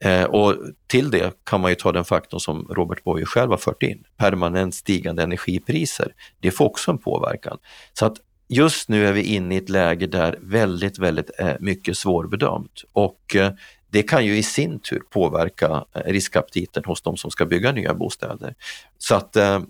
Eh, 0.04 0.24
och 0.24 0.56
till 0.86 1.10
det 1.10 1.44
kan 1.44 1.60
man 1.60 1.70
ju 1.70 1.74
ta 1.74 1.92
den 1.92 2.04
faktorn 2.04 2.40
som 2.40 2.66
Robert 2.70 3.04
Boye 3.04 3.24
själv 3.24 3.50
har 3.50 3.58
fört 3.58 3.82
in, 3.82 4.04
permanent 4.16 4.74
stigande 4.74 5.22
energipriser. 5.22 6.12
Det 6.40 6.50
får 6.50 6.64
också 6.64 6.90
en 6.90 6.98
påverkan. 6.98 7.58
Så 7.92 8.06
att 8.06 8.16
just 8.48 8.88
nu 8.88 9.06
är 9.06 9.12
vi 9.12 9.22
inne 9.22 9.54
i 9.54 9.58
ett 9.58 9.68
läge 9.68 10.06
där 10.06 10.38
väldigt, 10.42 10.98
väldigt 10.98 11.30
eh, 11.38 11.54
mycket 11.60 11.96
svårbedömt 11.96 12.84
och 12.92 13.36
eh, 13.36 13.52
det 13.90 14.02
kan 14.02 14.26
ju 14.26 14.36
i 14.36 14.42
sin 14.42 14.78
tur 14.78 15.02
påverka 15.10 15.84
eh, 15.94 16.12
riskaptiten 16.12 16.82
hos 16.86 17.02
de 17.02 17.16
som 17.16 17.30
ska 17.30 17.46
bygga 17.46 17.72
nya 17.72 17.94
bostäder. 17.94 18.54
Så 18.98 19.14
att 19.14 19.36
eh, 19.36 19.60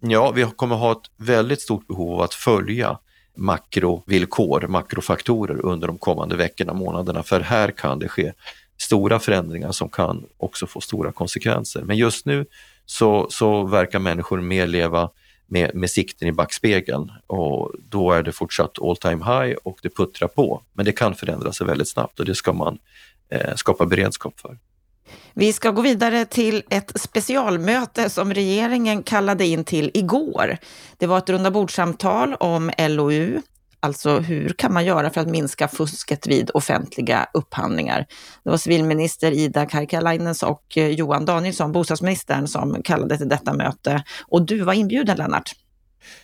ja, 0.00 0.30
vi 0.30 0.44
kommer 0.56 0.76
ha 0.76 0.92
ett 0.92 1.10
väldigt 1.16 1.60
stort 1.60 1.86
behov 1.86 2.14
av 2.14 2.20
att 2.20 2.34
följa 2.34 2.98
makrovillkor, 3.36 4.66
makrofaktorer 4.68 5.66
under 5.66 5.86
de 5.86 5.98
kommande 5.98 6.36
veckorna, 6.36 6.72
månaderna, 6.72 7.22
för 7.22 7.40
här 7.40 7.70
kan 7.70 7.98
det 7.98 8.08
ske 8.08 8.32
stora 8.90 9.18
förändringar 9.18 9.72
som 9.72 9.88
kan 9.88 10.26
också 10.36 10.66
få 10.66 10.80
stora 10.80 11.12
konsekvenser. 11.12 11.82
Men 11.82 11.96
just 11.96 12.26
nu 12.26 12.46
så, 12.86 13.26
så 13.30 13.64
verkar 13.64 13.98
människor 13.98 14.40
mer 14.40 14.66
leva 14.66 15.10
med, 15.46 15.74
med 15.74 15.90
sikten 15.90 16.28
i 16.28 16.32
backspegeln 16.32 17.10
och 17.26 17.72
då 17.88 18.12
är 18.12 18.22
det 18.22 18.32
fortsatt 18.32 18.82
all 18.82 18.96
time 18.96 19.24
high 19.24 19.56
och 19.62 19.78
det 19.82 19.90
puttrar 19.96 20.28
på. 20.28 20.62
Men 20.72 20.84
det 20.84 20.92
kan 20.92 21.14
förändra 21.14 21.52
sig 21.52 21.66
väldigt 21.66 21.88
snabbt 21.88 22.20
och 22.20 22.26
det 22.26 22.34
ska 22.34 22.52
man 22.52 22.78
eh, 23.28 23.54
skapa 23.54 23.86
beredskap 23.86 24.40
för. 24.40 24.58
Vi 25.34 25.52
ska 25.52 25.70
gå 25.70 25.82
vidare 25.82 26.24
till 26.24 26.62
ett 26.70 27.00
specialmöte 27.00 28.10
som 28.10 28.34
regeringen 28.34 29.02
kallade 29.02 29.46
in 29.46 29.64
till 29.64 29.90
igår. 29.94 30.56
Det 30.96 31.06
var 31.06 31.18
ett 31.18 31.30
rundabordssamtal 31.30 32.34
om 32.34 32.70
LOU, 32.78 33.40
Alltså 33.82 34.18
hur 34.18 34.48
kan 34.48 34.72
man 34.72 34.84
göra 34.84 35.10
för 35.10 35.20
att 35.20 35.28
minska 35.28 35.68
fusket 35.68 36.26
vid 36.26 36.50
offentliga 36.54 37.26
upphandlingar? 37.34 38.06
Det 38.44 38.50
var 38.50 38.56
civilminister 38.56 39.32
Ida 39.32 39.66
Karkiainen 39.66 40.34
och 40.44 40.78
eh, 40.78 40.88
Johan 40.88 41.24
Danielsson, 41.24 41.72
bostadsministern, 41.72 42.48
som 42.48 42.82
kallade 42.82 43.18
till 43.18 43.28
detta 43.28 43.54
möte. 43.54 44.04
Och 44.26 44.42
du 44.42 44.58
var 44.58 44.72
inbjuden 44.72 45.16
Lennart. 45.16 45.52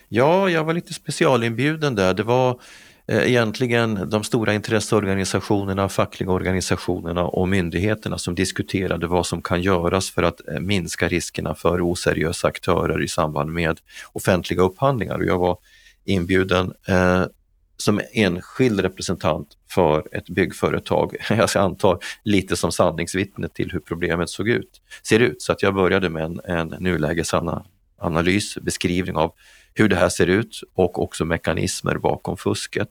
Ja, 0.09 0.49
jag 0.49 0.63
var 0.63 0.73
lite 0.73 0.93
specialinbjuden 0.93 1.95
där. 1.95 2.13
Det 2.13 2.23
var 2.23 2.59
eh, 3.07 3.29
egentligen 3.29 4.09
de 4.09 4.23
stora 4.23 4.53
intresseorganisationerna, 4.53 5.89
fackliga 5.89 6.31
organisationerna 6.31 7.23
och 7.23 7.47
myndigheterna 7.47 8.17
som 8.17 8.35
diskuterade 8.35 9.07
vad 9.07 9.25
som 9.25 9.41
kan 9.41 9.61
göras 9.61 10.11
för 10.11 10.23
att 10.23 10.47
eh, 10.47 10.59
minska 10.59 11.07
riskerna 11.07 11.55
för 11.55 11.91
oseriösa 11.91 12.47
aktörer 12.47 13.03
i 13.03 13.07
samband 13.07 13.53
med 13.53 13.79
offentliga 14.13 14.61
upphandlingar. 14.61 15.17
Och 15.17 15.25
jag 15.25 15.39
var 15.39 15.57
inbjuden 16.05 16.73
som 17.77 18.01
enskild 18.11 18.79
representant 18.79 19.47
för 19.69 20.07
ett 20.11 20.29
byggföretag, 20.29 21.15
jag 21.29 21.57
antar 21.57 21.99
lite 22.23 22.55
som 22.55 22.71
sanningsvittne 22.71 23.47
till 23.47 23.71
hur 23.71 23.79
problemet 23.79 24.29
såg 24.29 24.49
ut, 24.49 24.81
ser 25.03 25.19
ut. 25.19 25.41
Så 25.41 25.51
att 25.51 25.63
jag 25.63 25.73
började 25.73 26.09
med 26.09 26.23
en, 26.23 26.39
en 26.45 26.67
nulägesanalys, 26.67 28.57
beskrivning 28.61 29.15
av 29.15 29.33
hur 29.73 29.89
det 29.89 29.95
här 29.95 30.09
ser 30.09 30.27
ut 30.27 30.61
och 30.73 31.03
också 31.03 31.25
mekanismer 31.25 31.97
bakom 31.97 32.37
fusket. 32.37 32.89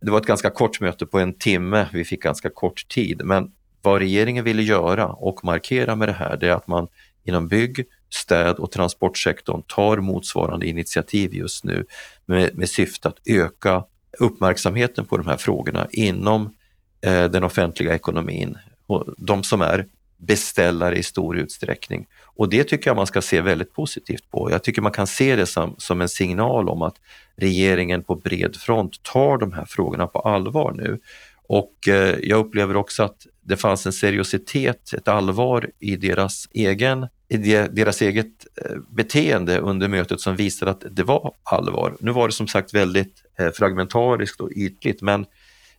Det 0.00 0.10
var 0.10 0.18
ett 0.18 0.26
ganska 0.26 0.50
kort 0.50 0.80
möte 0.80 1.06
på 1.06 1.18
en 1.18 1.34
timme, 1.34 1.86
vi 1.92 2.04
fick 2.04 2.22
ganska 2.22 2.50
kort 2.50 2.88
tid, 2.88 3.20
men 3.24 3.50
vad 3.82 3.98
regeringen 3.98 4.44
ville 4.44 4.62
göra 4.62 5.06
och 5.06 5.44
markera 5.44 5.96
med 5.96 6.08
det 6.08 6.12
här, 6.12 6.36
det 6.36 6.48
är 6.48 6.52
att 6.52 6.66
man 6.66 6.88
inom 7.24 7.48
bygg, 7.48 7.84
städ 8.10 8.56
och 8.56 8.72
transportsektorn 8.72 9.62
tar 9.62 9.96
motsvarande 9.96 10.66
initiativ 10.66 11.34
just 11.34 11.64
nu 11.64 11.86
med, 12.26 12.58
med 12.58 12.68
syfte 12.68 13.08
att 13.08 13.18
öka 13.26 13.84
uppmärksamheten 14.18 15.04
på 15.04 15.16
de 15.16 15.26
här 15.26 15.36
frågorna 15.36 15.88
inom 15.90 16.54
eh, 17.00 17.24
den 17.24 17.44
offentliga 17.44 17.94
ekonomin. 17.94 18.58
Och 18.86 19.04
de 19.16 19.42
som 19.42 19.62
är 19.62 19.86
beställare 20.16 20.96
i 20.96 21.02
stor 21.02 21.38
utsträckning. 21.38 22.06
Och 22.24 22.48
det 22.48 22.64
tycker 22.64 22.90
jag 22.90 22.96
man 22.96 23.06
ska 23.06 23.22
se 23.22 23.40
väldigt 23.40 23.72
positivt 23.72 24.30
på. 24.30 24.50
Jag 24.50 24.64
tycker 24.64 24.82
man 24.82 24.92
kan 24.92 25.06
se 25.06 25.36
det 25.36 25.46
som, 25.46 25.74
som 25.78 26.00
en 26.00 26.08
signal 26.08 26.68
om 26.68 26.82
att 26.82 26.96
regeringen 27.36 28.04
på 28.04 28.14
bred 28.14 28.56
front 28.56 29.02
tar 29.02 29.38
de 29.38 29.52
här 29.52 29.64
frågorna 29.64 30.06
på 30.06 30.18
allvar 30.18 30.72
nu. 30.72 31.00
Och 31.48 31.88
eh, 31.88 32.16
jag 32.22 32.46
upplever 32.46 32.76
också 32.76 33.02
att 33.02 33.26
det 33.40 33.56
fanns 33.56 33.86
en 33.86 33.92
seriositet, 33.92 34.92
ett 34.92 35.08
allvar 35.08 35.70
i 35.78 35.96
deras 35.96 36.48
egen 36.50 37.08
deras 37.70 38.02
eget 38.02 38.46
eh, 38.64 38.76
beteende 38.88 39.58
under 39.58 39.88
mötet 39.88 40.20
som 40.20 40.36
visade 40.36 40.70
att 40.70 40.84
det 40.90 41.02
var 41.02 41.32
allvar. 41.42 41.96
Nu 42.00 42.10
var 42.10 42.28
det 42.28 42.34
som 42.34 42.46
sagt 42.46 42.74
väldigt 42.74 43.22
eh, 43.38 43.50
fragmentariskt 43.50 44.40
och 44.40 44.50
ytligt 44.56 45.02
men 45.02 45.26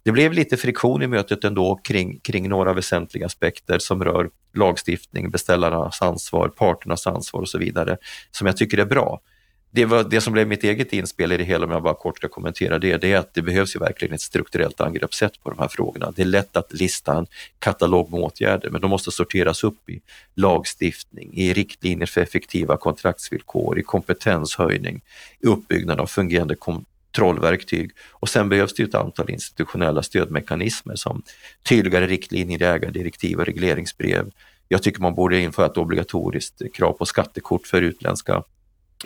det 0.03 0.11
blev 0.11 0.33
lite 0.33 0.57
friktion 0.57 1.01
i 1.01 1.07
mötet 1.07 1.43
ändå 1.43 1.75
kring, 1.83 2.19
kring 2.19 2.49
några 2.49 2.73
väsentliga 2.73 3.25
aspekter 3.25 3.79
som 3.79 4.03
rör 4.03 4.29
lagstiftning, 4.53 5.31
beställarnas 5.31 6.01
ansvar, 6.01 6.49
parternas 6.49 7.07
ansvar 7.07 7.41
och 7.41 7.49
så 7.49 7.57
vidare 7.57 7.97
som 8.31 8.47
jag 8.47 8.57
tycker 8.57 8.77
är 8.77 8.85
bra 8.85 9.21
det, 9.71 9.85
var 9.85 10.03
det 10.03 10.21
som 10.21 10.33
blev 10.33 10.47
mitt 10.47 10.63
eget 10.63 10.93
inspel 10.93 11.31
i 11.31 11.37
det 11.37 11.43
hela, 11.43 11.65
om 11.65 11.71
jag 11.71 11.83
bara 11.83 11.93
kort 11.93 12.17
ska 12.17 12.27
kommentera 12.27 12.79
det, 12.79 12.97
det 12.97 13.13
är 13.13 13.17
att 13.17 13.33
det 13.33 13.41
behövs 13.41 13.75
ju 13.75 13.79
verkligen 13.79 14.13
ett 14.13 14.21
strukturellt 14.21 14.81
angreppssätt 14.81 15.43
på 15.43 15.49
de 15.49 15.59
här 15.59 15.67
frågorna. 15.67 16.11
Det 16.15 16.21
är 16.21 16.25
lätt 16.25 16.57
att 16.57 16.73
lista 16.73 17.17
en 17.17 17.27
katalog 17.59 18.11
med 18.11 18.19
åtgärder, 18.19 18.69
men 18.69 18.81
de 18.81 18.89
måste 18.89 19.11
sorteras 19.11 19.63
upp 19.63 19.89
i 19.89 20.01
lagstiftning, 20.35 21.33
i 21.33 21.53
riktlinjer 21.53 22.07
för 22.07 22.21
effektiva 22.21 22.77
kontraktsvillkor, 22.77 23.79
i 23.79 23.83
kompetenshöjning, 23.83 25.01
i 25.39 25.47
uppbyggnad 25.47 25.99
av 25.99 26.07
fungerande 26.07 26.55
kontrollverktyg 26.55 27.91
och 28.09 28.29
sen 28.29 28.49
behövs 28.49 28.73
det 28.73 28.83
ett 28.83 28.95
antal 28.95 29.29
institutionella 29.29 30.03
stödmekanismer 30.03 30.95
som 30.95 31.23
tydligare 31.69 32.07
riktlinjer, 32.07 32.61
ägardirektiv 32.61 33.39
och 33.39 33.45
regleringsbrev. 33.45 34.31
Jag 34.67 34.83
tycker 34.83 35.01
man 35.01 35.15
borde 35.15 35.39
införa 35.39 35.65
ett 35.65 35.77
obligatoriskt 35.77 36.61
krav 36.73 36.93
på 36.93 37.05
skattekort 37.05 37.67
för 37.67 37.81
utländska 37.81 38.43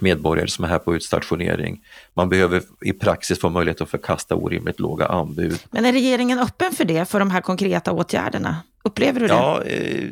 medborgare 0.02 0.48
som 0.48 0.66
är 0.66 0.70
här 0.70 0.80
på 0.80 0.96
utstationering. 0.96 1.82
Man 2.14 2.30
behöver 2.30 2.62
i 2.82 2.94
praxis 2.94 3.40
få 3.40 3.50
möjlighet 3.50 3.82
att 3.82 3.90
förkasta 3.90 4.36
orimligt 4.36 4.80
låga 4.80 5.06
anbud. 5.06 5.60
Men 5.72 5.86
är 5.86 5.94
regeringen 5.94 6.40
öppen 6.40 6.72
för 6.72 6.86
det, 6.86 7.06
för 7.06 7.20
de 7.20 7.32
här 7.32 7.42
konkreta 7.42 7.92
åtgärderna? 7.92 8.58
Upplever 8.84 9.20
du 9.20 9.28
det? 9.28 9.34
Ja, 9.34 9.64
eh, 9.64 10.10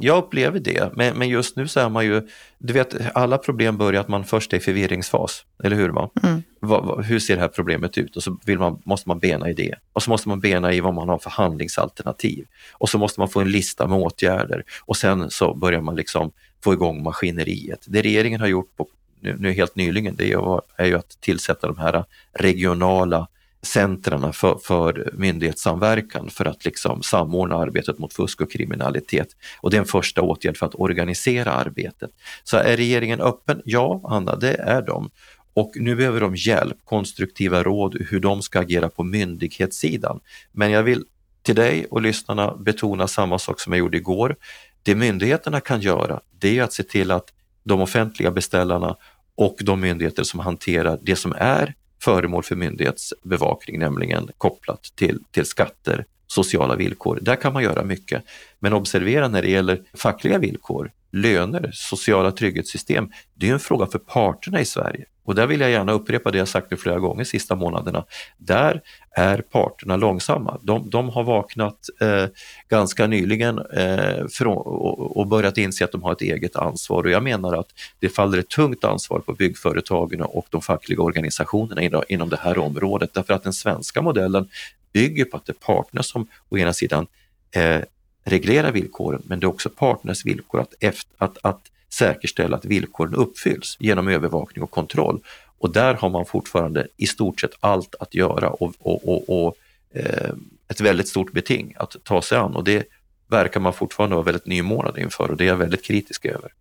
jag 0.00 0.18
upplever 0.18 0.60
det, 0.60 0.92
men, 0.96 1.18
men 1.18 1.28
just 1.28 1.56
nu 1.56 1.68
så 1.68 1.80
är 1.80 1.88
man 1.88 2.04
ju, 2.04 2.28
du 2.58 2.72
vet 2.72 3.16
alla 3.16 3.38
problem 3.38 3.78
börjar 3.78 4.00
att 4.00 4.08
man 4.08 4.24
först 4.24 4.52
är 4.52 4.56
i 4.56 4.60
förvirringsfas, 4.60 5.44
eller 5.64 5.76
hur? 5.76 5.88
Va? 5.88 6.10
Mm. 6.22 6.42
Va, 6.60 6.80
va, 6.80 7.02
hur 7.02 7.18
ser 7.18 7.34
det 7.34 7.40
här 7.40 7.48
problemet 7.48 7.98
ut? 7.98 8.16
Och 8.16 8.22
så 8.22 8.38
vill 8.44 8.58
man, 8.58 8.82
måste 8.84 9.08
man 9.08 9.18
bena 9.18 9.50
i 9.50 9.52
det. 9.52 9.74
Och 9.92 10.02
så 10.02 10.10
måste 10.10 10.28
man 10.28 10.40
bena 10.40 10.72
i 10.72 10.80
vad 10.80 10.94
man 10.94 11.08
har 11.08 11.18
för 11.18 11.30
handlingsalternativ. 11.30 12.46
Och 12.72 12.88
så 12.88 12.98
måste 12.98 13.20
man 13.20 13.28
få 13.28 13.40
en 13.40 13.50
lista 13.50 13.86
med 13.86 13.98
åtgärder 13.98 14.64
och 14.84 14.96
sen 14.96 15.30
så 15.30 15.54
börjar 15.54 15.80
man 15.80 15.96
liksom 15.96 16.32
få 16.64 16.72
igång 16.72 17.02
maskineriet. 17.02 17.84
Det 17.86 18.02
regeringen 18.02 18.40
har 18.40 18.48
gjort 18.48 18.76
på 18.76 18.88
nu, 19.26 19.36
nu 19.38 19.52
helt 19.52 19.76
nyligen, 19.76 20.16
det 20.16 20.32
är 20.76 20.86
ju 20.86 20.94
att 20.94 21.20
tillsätta 21.20 21.66
de 21.66 21.78
här 21.78 22.04
regionala 22.32 23.28
centrarna 23.62 24.32
för, 24.32 24.58
för 24.62 25.10
myndighetssamverkan 25.14 26.30
för 26.30 26.44
att 26.44 26.64
liksom 26.64 27.02
samordna 27.02 27.56
arbetet 27.56 27.98
mot 27.98 28.12
fusk 28.12 28.40
och 28.40 28.52
kriminalitet. 28.52 29.28
Och 29.60 29.70
det 29.70 29.76
är 29.76 29.80
en 29.80 29.86
första 29.86 30.22
åtgärd 30.22 30.56
för 30.56 30.66
att 30.66 30.74
organisera 30.74 31.52
arbetet. 31.52 32.10
Så 32.44 32.56
är 32.56 32.76
regeringen 32.76 33.20
öppen? 33.20 33.62
Ja, 33.64 34.00
Anna, 34.04 34.36
det 34.36 34.54
är 34.54 34.82
de. 34.82 35.10
Och 35.54 35.72
nu 35.74 35.96
behöver 35.96 36.20
de 36.20 36.34
hjälp, 36.36 36.76
konstruktiva 36.84 37.62
råd 37.62 37.96
hur 38.10 38.20
de 38.20 38.42
ska 38.42 38.60
agera 38.60 38.88
på 38.88 39.02
myndighetssidan. 39.02 40.20
Men 40.52 40.70
jag 40.70 40.82
vill 40.82 41.04
till 41.42 41.54
dig 41.54 41.86
och 41.90 42.02
lyssnarna 42.02 42.56
betona 42.56 43.08
samma 43.08 43.38
sak 43.38 43.60
som 43.60 43.72
jag 43.72 43.78
gjorde 43.78 43.96
igår. 43.96 44.36
Det 44.82 44.94
myndigheterna 44.94 45.60
kan 45.60 45.80
göra, 45.80 46.20
det 46.38 46.58
är 46.58 46.62
att 46.62 46.72
se 46.72 46.82
till 46.82 47.10
att 47.10 47.32
de 47.64 47.80
offentliga 47.80 48.30
beställarna 48.30 48.96
och 49.36 49.56
de 49.60 49.80
myndigheter 49.80 50.22
som 50.22 50.40
hanterar 50.40 50.98
det 51.02 51.16
som 51.16 51.32
är 51.36 51.74
föremål 52.02 52.42
för 52.42 52.56
myndighetsbevakning, 52.56 53.78
nämligen 53.78 54.30
kopplat 54.38 54.92
till, 54.94 55.20
till 55.30 55.46
skatter, 55.46 56.04
sociala 56.26 56.76
villkor. 56.76 57.18
Där 57.22 57.36
kan 57.36 57.52
man 57.52 57.62
göra 57.62 57.84
mycket. 57.84 58.24
Men 58.58 58.72
observera 58.72 59.28
när 59.28 59.42
det 59.42 59.50
gäller 59.50 59.82
fackliga 59.94 60.38
villkor, 60.38 60.92
löner, 61.12 61.70
sociala 61.72 62.32
trygghetssystem, 62.32 63.10
det 63.34 63.48
är 63.48 63.52
en 63.52 63.60
fråga 63.60 63.86
för 63.86 63.98
parterna 63.98 64.60
i 64.60 64.64
Sverige. 64.64 65.04
Och 65.26 65.34
där 65.34 65.46
vill 65.46 65.60
jag 65.60 65.70
gärna 65.70 65.92
upprepa 65.92 66.30
det 66.30 66.38
jag 66.38 66.48
sagt 66.48 66.70
nu 66.70 66.76
flera 66.76 66.98
gånger 66.98 67.18
de 67.18 67.24
sista 67.24 67.54
månaderna. 67.54 68.04
Där 68.36 68.80
är 69.10 69.38
parterna 69.38 69.96
långsamma. 69.96 70.58
De, 70.62 70.90
de 70.90 71.08
har 71.08 71.24
vaknat 71.24 71.88
eh, 72.00 72.26
ganska 72.68 73.06
nyligen 73.06 73.58
eh, 73.58 74.26
från, 74.30 74.56
och, 74.56 75.16
och, 75.16 75.26
börjat 75.26 75.58
inse 75.58 75.84
att 75.84 75.92
de 75.92 76.02
har 76.02 76.12
ett 76.12 76.20
eget 76.20 76.56
ansvar 76.56 77.02
och 77.02 77.10
jag 77.10 77.22
menar 77.22 77.56
att 77.56 77.68
det 77.98 78.08
faller 78.08 78.38
ett 78.38 78.48
tungt 78.48 78.84
ansvar 78.84 79.18
på 79.18 79.32
byggföretagen 79.32 80.22
och 80.22 80.46
de 80.50 80.62
fackliga 80.62 81.02
organisationerna 81.02 81.82
inom, 81.82 82.02
inom 82.08 82.28
det 82.28 82.38
här 82.40 82.58
området 82.58 83.14
därför 83.14 83.34
att 83.34 83.42
den 83.42 83.52
svenska 83.52 84.02
modellen 84.02 84.48
bygger 84.92 85.24
på 85.24 85.36
att 85.36 85.46
det 85.46 85.52
är 85.52 85.66
parterna 85.66 86.02
som 86.02 86.26
å 86.48 86.58
ena 86.58 86.72
sidan 86.72 87.06
eh, 87.50 87.80
reglerar 88.24 88.72
villkoren 88.72 89.22
men 89.24 89.40
det 89.40 89.44
är 89.44 89.48
också 89.48 89.68
parternas 89.68 90.26
villkor 90.26 90.60
att, 90.60 90.74
efter, 90.80 91.14
att, 91.18 91.38
att 91.42 91.60
säkerställa 91.98 92.56
att 92.56 92.64
villkoren 92.64 93.14
uppfylls 93.14 93.76
genom 93.80 94.08
övervakning 94.08 94.62
och 94.62 94.70
kontroll. 94.70 95.20
Och 95.58 95.72
där 95.72 95.94
har 95.94 96.10
man 96.10 96.26
fortfarande 96.26 96.88
i 96.96 97.06
stort 97.06 97.40
sett 97.40 97.54
allt 97.60 97.94
att 98.00 98.14
göra 98.14 98.50
och, 98.50 98.74
och, 98.78 99.08
och, 99.08 99.46
och 99.46 99.56
eh, 99.94 100.30
ett 100.68 100.80
väldigt 100.80 101.08
stort 101.08 101.32
beting 101.32 101.74
att 101.76 101.96
ta 102.04 102.22
sig 102.22 102.38
an 102.38 102.56
och 102.56 102.64
det 102.64 102.88
verkar 103.30 103.60
man 103.60 103.72
fortfarande 103.72 104.16
vara 104.16 104.24
väldigt 104.24 104.46
nymånad 104.46 104.98
inför 104.98 105.30
och 105.30 105.36
det 105.36 105.44
är 105.44 105.48
jag 105.48 105.56
väldigt 105.56 105.84
kritisk 105.84 106.24
över. 106.24 106.52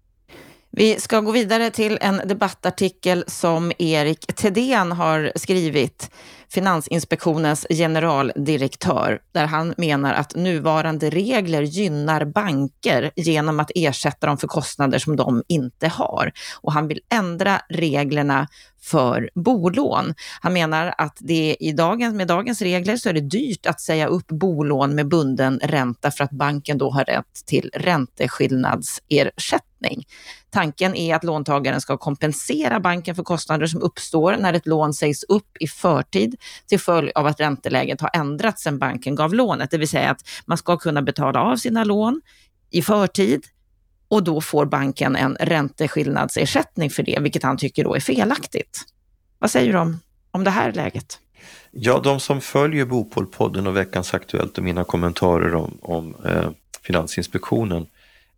Vi 0.77 0.99
ska 0.99 1.19
gå 1.19 1.31
vidare 1.31 1.69
till 1.71 1.97
en 2.01 2.21
debattartikel 2.25 3.23
som 3.27 3.71
Erik 3.77 4.35
Tedén 4.35 4.91
har 4.91 5.31
skrivit, 5.35 6.11
Finansinspektionens 6.49 7.65
generaldirektör, 7.69 9.19
där 9.31 9.45
han 9.45 9.73
menar 9.77 10.13
att 10.13 10.35
nuvarande 10.35 11.09
regler 11.09 11.61
gynnar 11.61 12.25
banker 12.25 13.11
genom 13.15 13.59
att 13.59 13.71
ersätta 13.75 14.27
dem 14.27 14.37
för 14.37 14.47
kostnader 14.47 14.99
som 14.99 15.15
de 15.15 15.43
inte 15.47 15.87
har. 15.87 16.31
Och 16.61 16.73
han 16.73 16.87
vill 16.87 16.99
ändra 17.09 17.61
reglerna 17.69 18.47
för 18.85 19.29
bolån. 19.35 20.13
Han 20.41 20.53
menar 20.53 20.93
att 20.97 21.17
det 21.19 21.57
i 21.59 21.71
dagens, 21.71 22.15
med 22.15 22.27
dagens 22.27 22.61
regler 22.61 22.97
så 22.97 23.09
är 23.09 23.13
det 23.13 23.21
dyrt 23.21 23.65
att 23.65 23.81
säga 23.81 24.07
upp 24.07 24.27
bolån 24.27 24.95
med 24.95 25.07
bunden 25.07 25.59
ränta 25.63 26.11
för 26.11 26.23
att 26.23 26.31
banken 26.31 26.77
då 26.77 26.91
har 26.91 27.03
rätt 27.03 27.45
till 27.45 27.69
ränteskillnadsersättning. 27.73 30.07
Tanken 30.49 30.95
är 30.95 31.15
att 31.15 31.23
låntagaren 31.23 31.81
ska 31.81 31.97
kompensera 31.97 32.79
banken 32.79 33.15
för 33.15 33.23
kostnader 33.23 33.67
som 33.67 33.81
uppstår 33.81 34.37
när 34.37 34.53
ett 34.53 34.67
lån 34.67 34.93
sägs 34.93 35.23
upp 35.23 35.57
i 35.59 35.67
förtid 35.67 36.34
till 36.67 36.79
följd 36.79 37.11
av 37.15 37.27
att 37.27 37.39
ränteläget 37.39 38.01
har 38.01 38.09
ändrats 38.13 38.63
sedan 38.63 38.79
banken 38.79 39.15
gav 39.15 39.33
lånet. 39.33 39.71
Det 39.71 39.77
vill 39.77 39.89
säga 39.89 40.11
att 40.11 40.21
man 40.45 40.57
ska 40.57 40.77
kunna 40.77 41.01
betala 41.01 41.39
av 41.41 41.55
sina 41.55 41.83
lån 41.83 42.21
i 42.71 42.81
förtid 42.81 43.45
och 44.07 44.23
då 44.23 44.41
får 44.41 44.65
banken 44.65 45.15
en 45.15 45.37
ränteskillnadsersättning 45.39 46.89
för 46.89 47.03
det, 47.03 47.19
vilket 47.21 47.43
han 47.43 47.57
tycker 47.57 47.83
då 47.83 47.95
är 47.95 47.99
felaktigt. 47.99 48.81
Vad 49.39 49.51
säger 49.51 49.73
du 49.73 49.79
om, 49.79 49.99
om 50.31 50.43
det 50.43 50.51
här 50.51 50.71
läget? 50.71 51.19
Ja, 51.71 51.99
de 52.03 52.19
som 52.19 52.41
följer 52.41 52.85
Bopolpodden 52.85 53.67
och 53.67 53.77
Veckans 53.77 54.13
Aktuellt 54.13 54.57
och 54.57 54.63
mina 54.63 54.83
kommentarer 54.83 55.55
om, 55.55 55.77
om 55.81 56.15
eh, 56.25 56.49
Finansinspektionen 56.81 57.85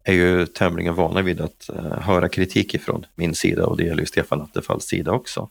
är 0.03 0.13
ju 0.13 0.45
tämligen 0.45 0.95
vana 0.95 1.21
vid 1.21 1.41
att 1.41 1.69
eh, 1.69 1.99
höra 1.99 2.29
kritik 2.29 2.73
ifrån 2.73 3.05
min 3.15 3.35
sida 3.35 3.65
och 3.65 3.77
det 3.77 3.83
gäller 3.83 4.01
ju 4.01 4.05
Stefan 4.05 4.41
Attefalls 4.41 4.85
sida 4.85 5.11
också. 5.11 5.49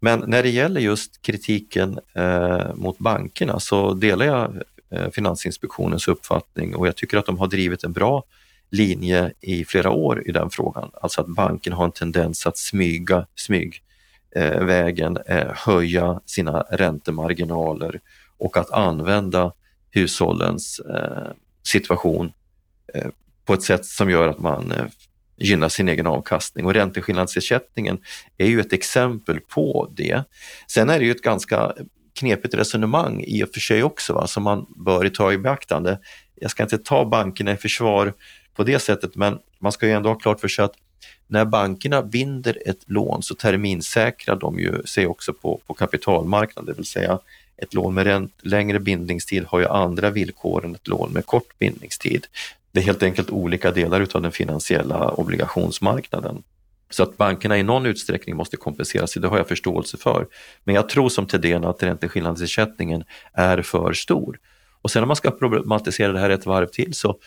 Men 0.00 0.24
när 0.26 0.42
det 0.42 0.50
gäller 0.50 0.80
just 0.80 1.22
kritiken 1.22 1.98
eh, 2.14 2.74
mot 2.74 2.98
bankerna 2.98 3.60
så 3.60 3.94
delar 3.94 4.26
jag 4.26 4.62
eh, 4.90 5.10
Finansinspektionens 5.10 6.08
uppfattning 6.08 6.74
och 6.74 6.86
jag 6.86 6.96
tycker 6.96 7.18
att 7.18 7.26
de 7.26 7.38
har 7.38 7.46
drivit 7.46 7.84
en 7.84 7.92
bra 7.92 8.22
linje 8.70 9.32
i 9.40 9.64
flera 9.64 9.90
år 9.90 10.28
i 10.28 10.32
den 10.32 10.50
frågan. 10.50 10.90
Alltså 11.02 11.20
att 11.20 11.26
banken 11.26 11.72
har 11.72 11.84
en 11.84 11.92
tendens 11.92 12.46
att 12.46 12.58
smyga, 12.58 13.26
smyg 13.34 13.82
eh, 14.36 14.64
vägen, 14.64 15.18
eh, 15.26 15.46
höja 15.54 16.20
sina 16.26 16.60
räntemarginaler 16.60 18.00
och 18.38 18.56
att 18.56 18.70
använda 18.70 19.52
hushållens 19.90 20.80
eh, 20.80 21.32
situation 21.62 22.32
eh, 22.94 23.10
på 23.44 23.54
ett 23.54 23.62
sätt 23.62 23.86
som 23.86 24.10
gör 24.10 24.28
att 24.28 24.38
man 24.38 24.72
eh, 24.72 24.84
gynna 25.36 25.68
sin 25.68 25.88
egen 25.88 26.06
avkastning 26.06 26.66
och 26.66 26.74
ränteskillnadsersättningen 26.74 27.98
är 28.38 28.46
ju 28.46 28.60
ett 28.60 28.72
exempel 28.72 29.40
på 29.40 29.92
det. 29.96 30.22
Sen 30.68 30.90
är 30.90 30.98
det 30.98 31.04
ju 31.04 31.10
ett 31.10 31.22
ganska 31.22 31.72
knepigt 32.18 32.54
resonemang 32.54 33.24
i 33.26 33.44
och 33.44 33.48
för 33.54 33.60
sig 33.60 33.82
också 33.82 34.12
va, 34.12 34.26
som 34.26 34.42
man 34.42 34.66
bör 34.76 35.08
ta 35.08 35.32
i 35.32 35.38
beaktande. 35.38 35.98
Jag 36.34 36.50
ska 36.50 36.62
inte 36.62 36.78
ta 36.78 37.04
bankerna 37.04 37.52
i 37.52 37.56
försvar 37.56 38.12
på 38.54 38.64
det 38.64 38.78
sättet 38.78 39.16
men 39.16 39.38
man 39.58 39.72
ska 39.72 39.86
ju 39.86 39.92
ändå 39.92 40.08
ha 40.08 40.18
klart 40.18 40.40
för 40.40 40.48
sig 40.48 40.64
att 40.64 40.74
när 41.26 41.44
bankerna 41.44 42.02
binder 42.02 42.58
ett 42.66 42.80
lån 42.86 43.22
så 43.22 43.34
terminsäkrar 43.34 44.36
de 44.36 44.58
ju 44.58 44.82
sig 44.82 45.06
också 45.06 45.32
på, 45.32 45.60
på 45.66 45.74
kapitalmarknaden, 45.74 46.66
det 46.66 46.76
vill 46.76 46.86
säga 46.86 47.18
ett 47.56 47.74
lån 47.74 47.94
med 47.94 48.04
ränt, 48.04 48.32
längre 48.42 48.80
bindningstid 48.80 49.44
har 49.44 49.58
ju 49.60 49.66
andra 49.66 50.10
villkor 50.10 50.64
än 50.64 50.74
ett 50.74 50.88
lån 50.88 51.12
med 51.12 51.26
kort 51.26 51.58
bindningstid. 51.58 52.26
Det 52.76 52.80
är 52.80 52.84
helt 52.84 53.02
enkelt 53.02 53.30
olika 53.30 53.70
delar 53.70 54.00
utav 54.00 54.22
den 54.22 54.32
finansiella 54.32 55.10
obligationsmarknaden. 55.10 56.42
Så 56.90 57.02
att 57.02 57.16
bankerna 57.16 57.58
i 57.58 57.62
någon 57.62 57.86
utsträckning 57.86 58.36
måste 58.36 58.56
kompensera 58.56 59.06
sig, 59.06 59.22
det 59.22 59.28
har 59.28 59.36
jag 59.36 59.48
förståelse 59.48 59.96
för. 59.96 60.26
Men 60.64 60.74
jag 60.74 60.88
tror 60.88 61.08
som 61.08 61.26
Thedéen 61.26 61.64
att 61.64 61.82
ränteskillnadsersättningen 61.82 63.04
är 63.32 63.62
för 63.62 63.92
stor. 63.92 64.38
Och 64.82 64.90
sen 64.90 65.02
om 65.02 65.08
man 65.08 65.16
ska 65.16 65.30
problematisera 65.30 66.12
det 66.12 66.20
här 66.20 66.30
ett 66.30 66.46
varv 66.46 66.66
till 66.66 66.94
så 66.94 67.18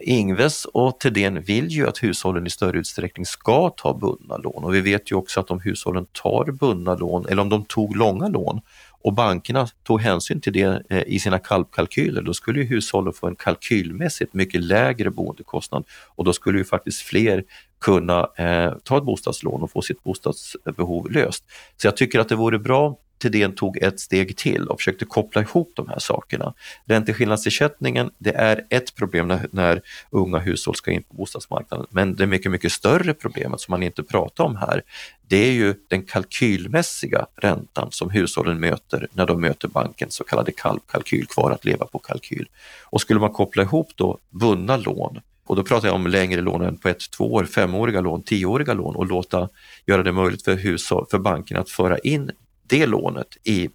Ingves 0.00 0.64
och 0.64 1.00
Thedéen 1.00 1.42
vill 1.42 1.68
ju 1.68 1.88
att 1.88 2.02
hushållen 2.02 2.46
i 2.46 2.50
större 2.50 2.78
utsträckning 2.78 3.26
ska 3.26 3.70
ta 3.70 3.94
bundna 3.94 4.36
lån 4.36 4.64
och 4.64 4.74
vi 4.74 4.80
vet 4.80 5.12
ju 5.12 5.16
också 5.16 5.40
att 5.40 5.50
om 5.50 5.60
hushållen 5.60 6.06
tar 6.12 6.52
bundna 6.52 6.94
lån 6.94 7.26
eller 7.26 7.42
om 7.42 7.48
de 7.48 7.64
tog 7.64 7.96
långa 7.96 8.28
lån 8.28 8.60
och 9.04 9.12
bankerna 9.12 9.68
tog 9.82 10.00
hänsyn 10.00 10.40
till 10.40 10.52
det 10.52 10.82
eh, 10.90 11.02
i 11.06 11.18
sina 11.18 11.38
kalkyler, 11.72 12.22
då 12.22 12.34
skulle 12.34 12.60
ju 12.60 12.66
hushållen 12.66 13.12
få 13.12 13.26
en 13.26 13.36
kalkylmässigt 13.36 14.34
mycket 14.34 14.60
lägre 14.60 15.10
boendekostnad 15.10 15.84
och 16.14 16.24
då 16.24 16.32
skulle 16.32 16.58
ju 16.58 16.64
faktiskt 16.64 17.02
fler 17.02 17.44
kunna 17.80 18.28
eh, 18.36 18.72
ta 18.84 18.98
ett 18.98 19.04
bostadslån 19.04 19.62
och 19.62 19.70
få 19.70 19.82
sitt 19.82 20.02
bostadsbehov 20.02 21.10
löst. 21.10 21.44
Så 21.76 21.86
jag 21.86 21.96
tycker 21.96 22.18
att 22.20 22.28
det 22.28 22.36
vore 22.36 22.58
bra 22.58 22.96
Thedéen 23.24 23.54
tog 23.54 23.76
ett 23.76 24.00
steg 24.00 24.36
till 24.36 24.68
och 24.68 24.80
försökte 24.80 25.04
koppla 25.04 25.42
ihop 25.42 25.72
de 25.76 25.88
här 25.88 25.98
sakerna. 25.98 26.54
Ränteskillnadsersättningen, 26.84 28.10
det 28.18 28.34
är 28.34 28.66
ett 28.70 28.94
problem 28.94 29.28
när, 29.28 29.48
när, 29.50 29.82
unga 30.10 30.38
hushåll 30.38 30.74
ska 30.74 30.90
in 30.90 31.02
på 31.02 31.14
bostadsmarknaden, 31.14 31.86
men 31.90 32.14
det 32.14 32.26
mycket, 32.26 32.52
mycket 32.52 32.72
större 32.72 33.14
problemet 33.14 33.60
som 33.60 33.72
man 33.72 33.82
inte 33.82 34.02
pratar 34.02 34.44
om 34.44 34.56
här, 34.56 34.82
det 35.28 35.36
är 35.36 35.52
ju 35.52 35.74
den 35.88 36.02
kalkylmässiga 36.02 37.26
räntan 37.36 37.88
som 37.90 38.10
hushållen 38.10 38.60
möter 38.60 39.08
när 39.12 39.26
de 39.26 39.40
möter 39.40 39.68
bankens 39.68 40.14
så 40.14 40.24
kallade 40.24 40.52
kalkyl, 40.86 41.26
kvar 41.26 41.50
att 41.50 41.64
leva 41.64 41.86
på 41.86 41.98
kalkyl. 41.98 42.48
Och 42.84 43.00
skulle 43.00 43.20
man 43.20 43.32
koppla 43.32 43.62
ihop 43.62 43.88
då 43.96 44.18
bundna 44.30 44.76
lån 44.76 45.20
och 45.46 45.56
då 45.56 45.62
pratar 45.62 45.88
jag 45.88 45.94
om 45.94 46.06
längre 46.06 46.40
lån 46.40 46.62
än 46.62 46.76
på 46.76 46.88
ett, 46.88 47.10
två 47.10 47.32
år, 47.32 47.44
femåriga 47.44 48.00
lån, 48.00 48.22
tioåriga 48.22 48.74
lån 48.74 48.96
och 48.96 49.06
låta 49.06 49.48
göra 49.86 50.02
det 50.02 50.12
möjligt 50.12 50.44
för, 50.44 50.56
hushåll, 50.56 51.06
för 51.10 51.18
banken 51.18 51.56
att 51.56 51.70
föra 51.70 51.98
in 51.98 52.30
det 52.68 52.86
lånet 52.86 53.36
i 53.44 53.68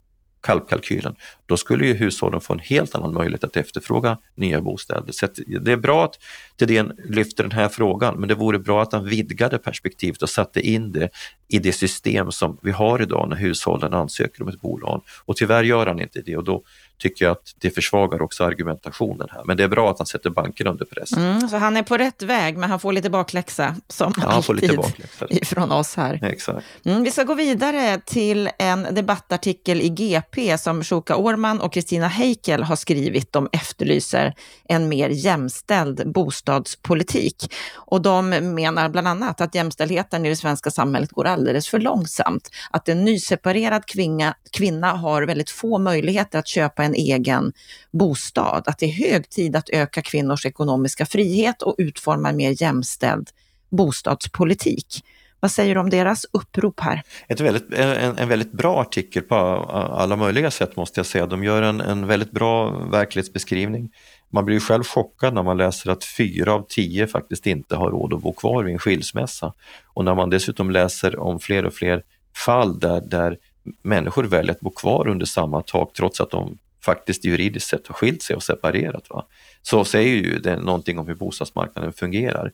kalkylen, 0.69 1.15
då 1.45 1.57
skulle 1.57 1.87
ju 1.87 1.93
hushållen 1.93 2.41
få 2.41 2.53
en 2.53 2.59
helt 2.59 2.95
annan 2.95 3.13
möjlighet 3.13 3.43
att 3.43 3.57
efterfråga 3.57 4.17
nya 4.35 4.61
bostäder. 4.61 5.11
Så 5.11 5.27
det 5.61 5.71
är 5.71 5.77
bra 5.77 6.05
att 6.05 6.19
Thedéen 6.57 6.91
lyfter 7.05 7.43
den 7.43 7.51
här 7.51 7.69
frågan, 7.69 8.19
men 8.19 8.29
det 8.29 8.35
vore 8.35 8.59
bra 8.59 8.81
att 8.81 8.93
han 8.93 9.05
vidgade 9.05 9.57
perspektivet 9.57 10.21
och 10.21 10.29
satte 10.29 10.61
in 10.61 10.91
det 10.91 11.09
i 11.47 11.59
det 11.59 11.71
system 11.71 12.31
som 12.31 12.57
vi 12.61 12.71
har 12.71 13.01
idag 13.01 13.29
när 13.29 13.35
hushållen 13.35 13.93
ansöker 13.93 14.41
om 14.41 14.47
ett 14.47 14.61
bolån. 14.61 15.01
Och 15.25 15.35
tyvärr 15.35 15.63
gör 15.63 15.87
han 15.87 16.01
inte 16.01 16.21
det 16.21 16.37
och 16.37 16.43
då 16.43 16.63
tycker 16.99 17.25
jag 17.25 17.31
att 17.31 17.55
det 17.57 17.69
försvagar 17.69 18.21
också 18.21 18.43
argumentationen 18.43 19.27
här. 19.31 19.43
Men 19.45 19.57
det 19.57 19.63
är 19.63 19.67
bra 19.67 19.91
att 19.91 19.97
han 19.97 20.07
sätter 20.07 20.29
bankerna 20.29 20.69
under 20.69 20.85
press. 20.85 21.11
Mm, 21.11 21.49
så 21.49 21.57
han 21.57 21.77
är 21.77 21.83
på 21.83 21.97
rätt 21.97 22.21
väg, 22.21 22.57
men 22.57 22.69
han 22.69 22.79
får 22.79 22.93
lite 22.93 23.09
bakläxa 23.09 23.75
som 23.87 24.13
ja, 24.17 24.23
alltid 24.23 24.75
bakläxa. 24.77 25.25
ifrån 25.29 25.71
oss 25.71 25.95
här. 25.95 26.23
Exakt. 26.23 26.65
Mm, 26.85 27.03
vi 27.03 27.11
ska 27.11 27.23
gå 27.23 27.33
vidare 27.33 28.01
till 28.05 28.49
en 28.59 28.95
debattartikel 28.95 29.81
i 29.81 29.89
GP 29.89 30.57
som 30.57 30.83
Shuka 30.83 31.15
Orman 31.15 31.61
och 31.61 31.73
Kristina 31.73 32.07
Heikel 32.07 32.63
har 32.63 32.75
skrivit. 32.75 33.33
De 33.33 33.49
efterlyser 33.51 34.33
en 34.69 34.89
mer 34.89 35.09
jämställd 35.09 36.11
bostadspolitik. 36.11 37.53
Och 37.75 38.01
de 38.01 38.29
menar 38.29 38.89
bland 38.89 39.07
annat 39.07 39.41
att 39.41 39.55
jämställdheten 39.55 40.25
i 40.25 40.29
det 40.29 40.35
svenska 40.35 40.71
samhället 40.71 41.11
går 41.11 41.25
alldeles 41.25 41.67
för 41.67 41.79
långsamt. 41.79 42.49
Att 42.71 42.89
en 42.89 43.05
nyseparerad 43.05 43.85
kvinna, 43.85 44.35
kvinna 44.51 44.91
har 44.91 45.23
väldigt 45.23 45.49
få 45.49 45.77
möjligheter 45.77 46.39
att 46.39 46.47
köpa 46.47 46.83
en 46.83 46.88
egen 46.93 47.53
bostad. 47.91 48.63
Att 48.65 48.79
det 48.79 48.85
är 48.85 49.11
hög 49.11 49.29
tid 49.29 49.55
att 49.55 49.69
öka 49.69 50.01
kvinnors 50.01 50.45
ekonomiska 50.45 51.05
frihet 51.05 51.61
och 51.61 51.75
utforma 51.77 52.29
en 52.29 52.35
mer 52.35 52.61
jämställd 52.61 53.29
bostadspolitik. 53.69 55.03
Vad 55.39 55.51
säger 55.51 55.75
du 55.75 55.81
om 55.81 55.89
deras 55.89 56.25
upprop 56.31 56.79
här? 56.79 57.01
Ett 57.27 57.39
väldigt, 57.39 57.73
en, 57.73 58.17
en 58.17 58.29
väldigt 58.29 58.51
bra 58.51 58.81
artikel 58.81 59.23
på 59.23 59.35
alla 59.35 60.15
möjliga 60.15 60.51
sätt 60.51 60.75
måste 60.75 60.99
jag 60.99 61.05
säga. 61.05 61.25
De 61.25 61.43
gör 61.43 61.61
en, 61.61 61.81
en 61.81 62.07
väldigt 62.07 62.31
bra 62.31 62.69
verklighetsbeskrivning. 62.69 63.89
Man 64.29 64.45
blir 64.45 64.55
ju 64.55 64.59
själv 64.61 64.83
chockad 64.83 65.33
när 65.33 65.43
man 65.43 65.57
läser 65.57 65.91
att 65.91 66.03
fyra 66.03 66.53
av 66.53 66.65
tio 66.69 67.07
faktiskt 67.07 67.47
inte 67.47 67.75
har 67.75 67.91
råd 67.91 68.13
att 68.13 68.21
bo 68.21 68.33
kvar 68.33 68.63
vid 68.63 68.73
en 68.73 68.79
skilsmässa. 68.79 69.53
Och 69.85 70.05
när 70.05 70.15
man 70.15 70.29
dessutom 70.29 70.71
läser 70.71 71.19
om 71.19 71.39
fler 71.39 71.65
och 71.65 71.73
fler 71.73 72.03
fall 72.45 72.79
där, 72.79 73.01
där 73.01 73.37
människor 73.83 74.23
väljer 74.23 74.51
att 74.51 74.59
bo 74.59 74.69
kvar 74.69 75.07
under 75.07 75.25
samma 75.25 75.61
tak 75.61 75.93
trots 75.93 76.21
att 76.21 76.31
de 76.31 76.57
faktiskt 76.85 77.25
juridiskt 77.25 77.69
sett 77.69 77.87
har 77.87 77.93
skilt 77.93 78.21
sig 78.21 78.35
och 78.35 78.43
separerat. 78.43 79.09
Va? 79.09 79.25
Så 79.61 79.85
säger 79.85 80.15
ju 80.15 80.39
det 80.39 80.57
någonting 80.57 80.99
om 80.99 81.07
hur 81.07 81.15
bostadsmarknaden 81.15 81.93
fungerar. 81.93 82.51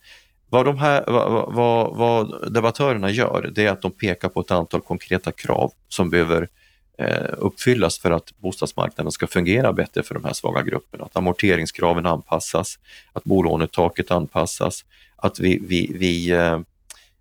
Vad, 0.50 0.66
de 0.66 0.78
här, 0.78 1.04
vad, 1.08 1.54
vad, 1.54 1.98
vad 1.98 2.54
debattörerna 2.54 3.10
gör, 3.10 3.52
det 3.56 3.66
är 3.66 3.72
att 3.72 3.82
de 3.82 3.92
pekar 3.92 4.30
på 4.30 4.40
ett 4.40 4.52
antal 4.52 4.82
konkreta 4.82 5.32
krav 5.32 5.72
som 5.88 6.10
behöver 6.10 6.50
eh, 6.98 7.34
uppfyllas 7.38 8.00
för 8.00 8.12
att 8.12 8.38
bostadsmarknaden 8.38 9.12
ska 9.12 9.28
fungera 9.28 9.74
bättre 9.74 10.04
för 10.04 10.14
de 10.14 10.26
här 10.26 10.34
svaga 10.34 10.62
grupperna. 10.62 11.04
Att 11.04 11.16
amorteringskraven 11.16 12.06
anpassas, 12.06 12.80
att 13.14 13.24
bolånetaket 13.24 14.12
anpassas, 14.12 14.86
att 15.16 15.40
vi, 15.40 15.60
vi, 15.68 15.92
vi 16.00 16.32
eh, 16.32 16.60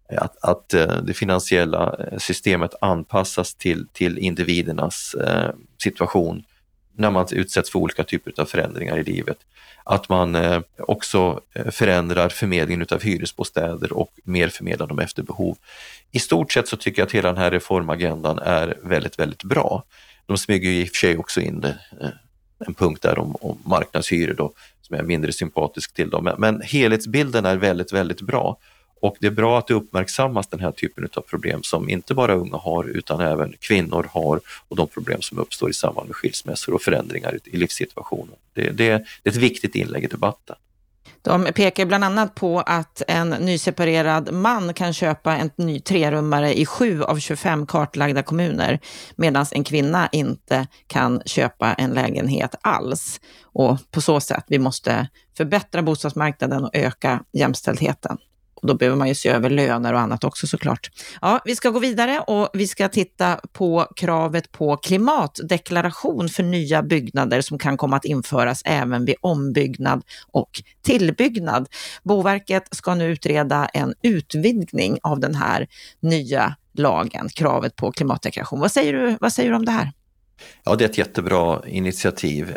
att, 0.08 0.44
att 0.44 0.74
eh, 0.74 0.96
det 1.02 1.14
finansiella 1.14 1.96
eh, 1.98 2.18
systemet 2.18 2.74
anpassas 2.80 3.54
till, 3.54 3.88
till 3.92 4.18
individernas 4.18 5.14
eh, 5.14 5.50
situation 5.82 6.42
när 6.96 7.10
man 7.10 7.26
utsätts 7.30 7.70
för 7.70 7.78
olika 7.78 8.04
typer 8.04 8.32
av 8.36 8.44
förändringar 8.44 8.98
i 8.98 9.02
livet. 9.02 9.38
Att 9.84 10.08
man 10.08 10.34
eh, 10.34 10.60
också 10.78 11.40
eh, 11.52 11.70
förändrar 11.70 12.28
förmedlingen 12.28 12.86
av 12.90 13.02
hyresbostäder 13.02 13.92
och 13.92 14.10
mer 14.24 14.48
förmedlar 14.48 14.86
dem 14.86 14.98
efter 14.98 15.22
behov. 15.22 15.56
I 16.10 16.18
stort 16.18 16.52
sett 16.52 16.68
så 16.68 16.76
tycker 16.76 17.02
jag 17.02 17.06
att 17.06 17.12
hela 17.12 17.28
den 17.28 17.38
här 17.42 17.50
reformagendan 17.50 18.38
är 18.38 18.78
väldigt, 18.82 19.18
väldigt 19.18 19.42
bra. 19.42 19.84
De 20.26 20.38
smyger 20.38 20.70
ju 20.70 20.80
i 20.80 20.84
och 20.84 20.88
för 20.88 20.96
sig 20.96 21.18
också 21.18 21.40
in 21.40 21.60
det, 21.60 21.78
en 22.66 22.74
punkt 22.74 23.02
där 23.02 23.18
om, 23.18 23.36
om 23.40 23.58
marknadshyror 23.64 24.34
då, 24.34 24.52
som 24.82 24.96
är 24.96 25.02
mindre 25.02 25.32
sympatisk 25.32 25.94
till 25.94 26.10
dem. 26.10 26.24
Men, 26.24 26.34
men 26.38 26.62
helhetsbilden 26.62 27.46
är 27.46 27.56
väldigt, 27.56 27.92
väldigt 27.92 28.20
bra 28.20 28.56
och 29.04 29.16
det 29.20 29.26
är 29.26 29.30
bra 29.30 29.58
att 29.58 29.66
det 29.66 29.74
uppmärksammas 29.74 30.46
den 30.46 30.60
här 30.60 30.72
typen 30.72 31.08
av 31.16 31.20
problem 31.20 31.62
som 31.62 31.88
inte 31.88 32.14
bara 32.14 32.34
unga 32.34 32.56
har 32.56 32.84
utan 32.84 33.20
även 33.20 33.54
kvinnor 33.60 34.06
har 34.10 34.40
och 34.68 34.76
de 34.76 34.88
problem 34.88 35.22
som 35.22 35.38
uppstår 35.38 35.70
i 35.70 35.72
samband 35.72 36.08
med 36.08 36.16
skilsmässor 36.16 36.74
och 36.74 36.82
förändringar 36.82 37.38
i 37.44 37.56
livssituationen. 37.56 38.34
Det, 38.54 38.62
det, 38.62 38.72
det 38.72 38.90
är 38.90 39.30
ett 39.30 39.36
viktigt 39.36 39.74
inlägg 39.74 40.04
i 40.04 40.06
debatten. 40.06 40.56
De 41.22 41.44
pekar 41.54 41.86
bland 41.86 42.04
annat 42.04 42.34
på 42.34 42.60
att 42.60 43.02
en 43.08 43.30
nyseparerad 43.30 44.32
man 44.32 44.74
kan 44.74 44.92
köpa 44.92 45.36
en 45.36 45.50
ny 45.56 45.80
trerummare 45.80 46.58
i 46.58 46.66
sju 46.66 47.02
av 47.02 47.18
25 47.18 47.66
kartlagda 47.66 48.22
kommuner, 48.22 48.80
medan 49.16 49.46
en 49.50 49.64
kvinna 49.64 50.08
inte 50.12 50.66
kan 50.86 51.22
köpa 51.26 51.74
en 51.74 51.90
lägenhet 51.90 52.54
alls. 52.60 53.20
Och 53.42 53.78
på 53.90 54.00
så 54.00 54.20
sätt, 54.20 54.44
vi 54.48 54.58
måste 54.58 55.08
förbättra 55.36 55.82
bostadsmarknaden 55.82 56.64
och 56.64 56.70
öka 56.76 57.24
jämställdheten. 57.32 58.18
Då 58.66 58.74
behöver 58.74 58.96
man 58.96 59.08
ju 59.08 59.14
se 59.14 59.28
över 59.28 59.50
löner 59.50 59.92
och 59.92 60.00
annat 60.00 60.24
också 60.24 60.46
såklart. 60.46 60.90
Ja, 61.20 61.40
vi 61.44 61.56
ska 61.56 61.70
gå 61.70 61.78
vidare 61.78 62.20
och 62.20 62.50
vi 62.52 62.66
ska 62.66 62.88
titta 62.88 63.40
på 63.52 63.86
kravet 63.96 64.52
på 64.52 64.76
klimatdeklaration 64.76 66.28
för 66.28 66.42
nya 66.42 66.82
byggnader 66.82 67.40
som 67.40 67.58
kan 67.58 67.76
komma 67.76 67.96
att 67.96 68.04
införas 68.04 68.62
även 68.64 69.04
vid 69.04 69.14
ombyggnad 69.20 70.02
och 70.32 70.50
tillbyggnad. 70.82 71.68
Boverket 72.02 72.68
ska 72.70 72.94
nu 72.94 73.04
utreda 73.12 73.66
en 73.66 73.94
utvidgning 74.02 74.98
av 75.02 75.20
den 75.20 75.34
här 75.34 75.66
nya 76.00 76.56
lagen, 76.74 77.28
kravet 77.28 77.76
på 77.76 77.92
klimatdeklaration. 77.92 78.60
Vad 78.60 78.72
säger 78.72 78.92
du, 78.92 79.16
vad 79.20 79.32
säger 79.32 79.50
du 79.50 79.56
om 79.56 79.64
det 79.64 79.72
här? 79.72 79.92
Ja, 80.64 80.76
det 80.76 80.84
är 80.84 80.88
ett 80.88 80.98
jättebra 80.98 81.62
initiativ 81.66 82.56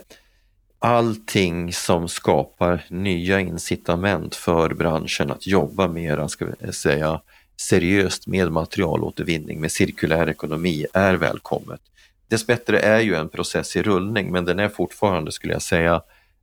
allting 0.79 1.73
som 1.73 2.07
skapar 2.07 2.83
nya 2.89 3.39
incitament 3.39 4.35
för 4.35 4.73
branschen 4.73 5.31
att 5.31 5.47
jobba 5.47 5.87
mer, 5.87 6.27
ska 6.27 6.45
vi 6.45 6.73
säga, 6.73 7.21
seriöst 7.57 8.27
med 8.27 8.51
materialåtervinning, 8.51 9.61
med 9.61 9.71
cirkulär 9.71 10.29
ekonomi 10.29 10.85
är 10.93 11.13
välkommet. 11.13 11.81
Dessbättre 12.27 12.79
är 12.79 12.99
ju 12.99 13.15
en 13.15 13.29
process 13.29 13.75
i 13.75 13.81
rullning, 13.81 14.31
men 14.31 14.45
den 14.45 14.59
är 14.59 14.69
fortfarande, 14.69 15.31
skulle 15.31 15.53
jag 15.53 15.61
säga, 15.61 16.01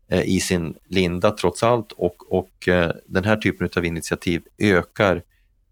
eh, 0.08 0.22
i 0.22 0.40
sin 0.40 0.74
linda 0.88 1.30
trots 1.30 1.62
allt 1.62 1.92
och, 1.92 2.32
och 2.32 2.68
eh, 2.68 2.90
den 3.06 3.24
här 3.24 3.36
typen 3.36 3.68
av 3.76 3.84
initiativ 3.84 4.42
ökar 4.58 5.22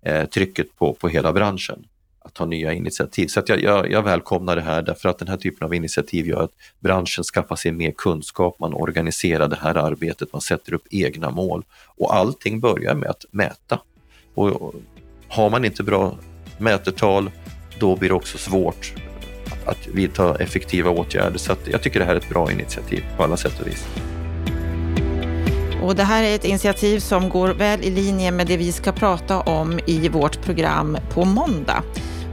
eh, 0.02 0.24
trycket 0.24 0.76
på, 0.76 0.94
på 0.94 1.08
hela 1.08 1.32
branschen 1.32 1.84
att 2.24 2.34
ta 2.34 2.46
nya 2.46 2.72
initiativ. 2.72 3.26
Så 3.26 3.40
att 3.40 3.48
jag, 3.48 3.62
jag, 3.62 3.90
jag, 3.90 4.02
välkomnar 4.02 4.56
det 4.56 4.62
här 4.62 4.82
därför 4.82 5.08
att 5.08 5.18
den 5.18 5.28
här 5.28 5.36
typen 5.36 5.66
av 5.66 5.74
initiativ 5.74 6.26
gör 6.26 6.42
att 6.42 6.52
branschen 6.80 7.24
skaffar 7.24 7.56
sig 7.56 7.72
mer 7.72 7.90
kunskap, 7.90 8.56
man 8.60 8.74
organiserar 8.74 9.48
det 9.48 9.58
här 9.60 9.74
arbetet, 9.74 10.32
man 10.32 10.42
sätter 10.42 10.74
upp 10.74 10.86
egna 10.90 11.30
mål 11.30 11.64
och 11.86 12.14
allting 12.14 12.60
börjar 12.60 12.94
med 12.94 13.10
att 13.10 13.24
mäta. 13.30 13.80
Och 14.34 14.74
har 15.28 15.50
man 15.50 15.64
inte 15.64 15.82
bra 15.82 16.18
mätetal, 16.58 17.30
då 17.78 17.96
blir 17.96 18.08
det 18.08 18.14
också 18.14 18.38
svårt 18.38 18.94
att 19.64 19.86
vidta 19.86 20.36
effektiva 20.36 20.90
åtgärder. 20.90 21.38
Så 21.38 21.52
att 21.52 21.68
jag 21.68 21.82
tycker 21.82 21.98
det 21.98 22.04
här 22.04 22.14
är 22.14 22.18
ett 22.18 22.28
bra 22.28 22.52
initiativ 22.52 23.04
på 23.16 23.22
alla 23.22 23.36
sätt 23.36 23.60
och 23.60 23.66
vis. 23.66 23.86
Och 25.82 25.96
det 25.96 26.04
här 26.04 26.22
är 26.22 26.34
ett 26.34 26.44
initiativ 26.44 26.98
som 26.98 27.28
går 27.28 27.48
väl 27.48 27.80
i 27.82 27.90
linje 27.90 28.30
med 28.30 28.46
det 28.46 28.56
vi 28.56 28.72
ska 28.72 28.92
prata 28.92 29.40
om 29.40 29.80
i 29.86 30.08
vårt 30.08 30.42
program 30.42 30.98
på 31.10 31.24
måndag. 31.24 31.82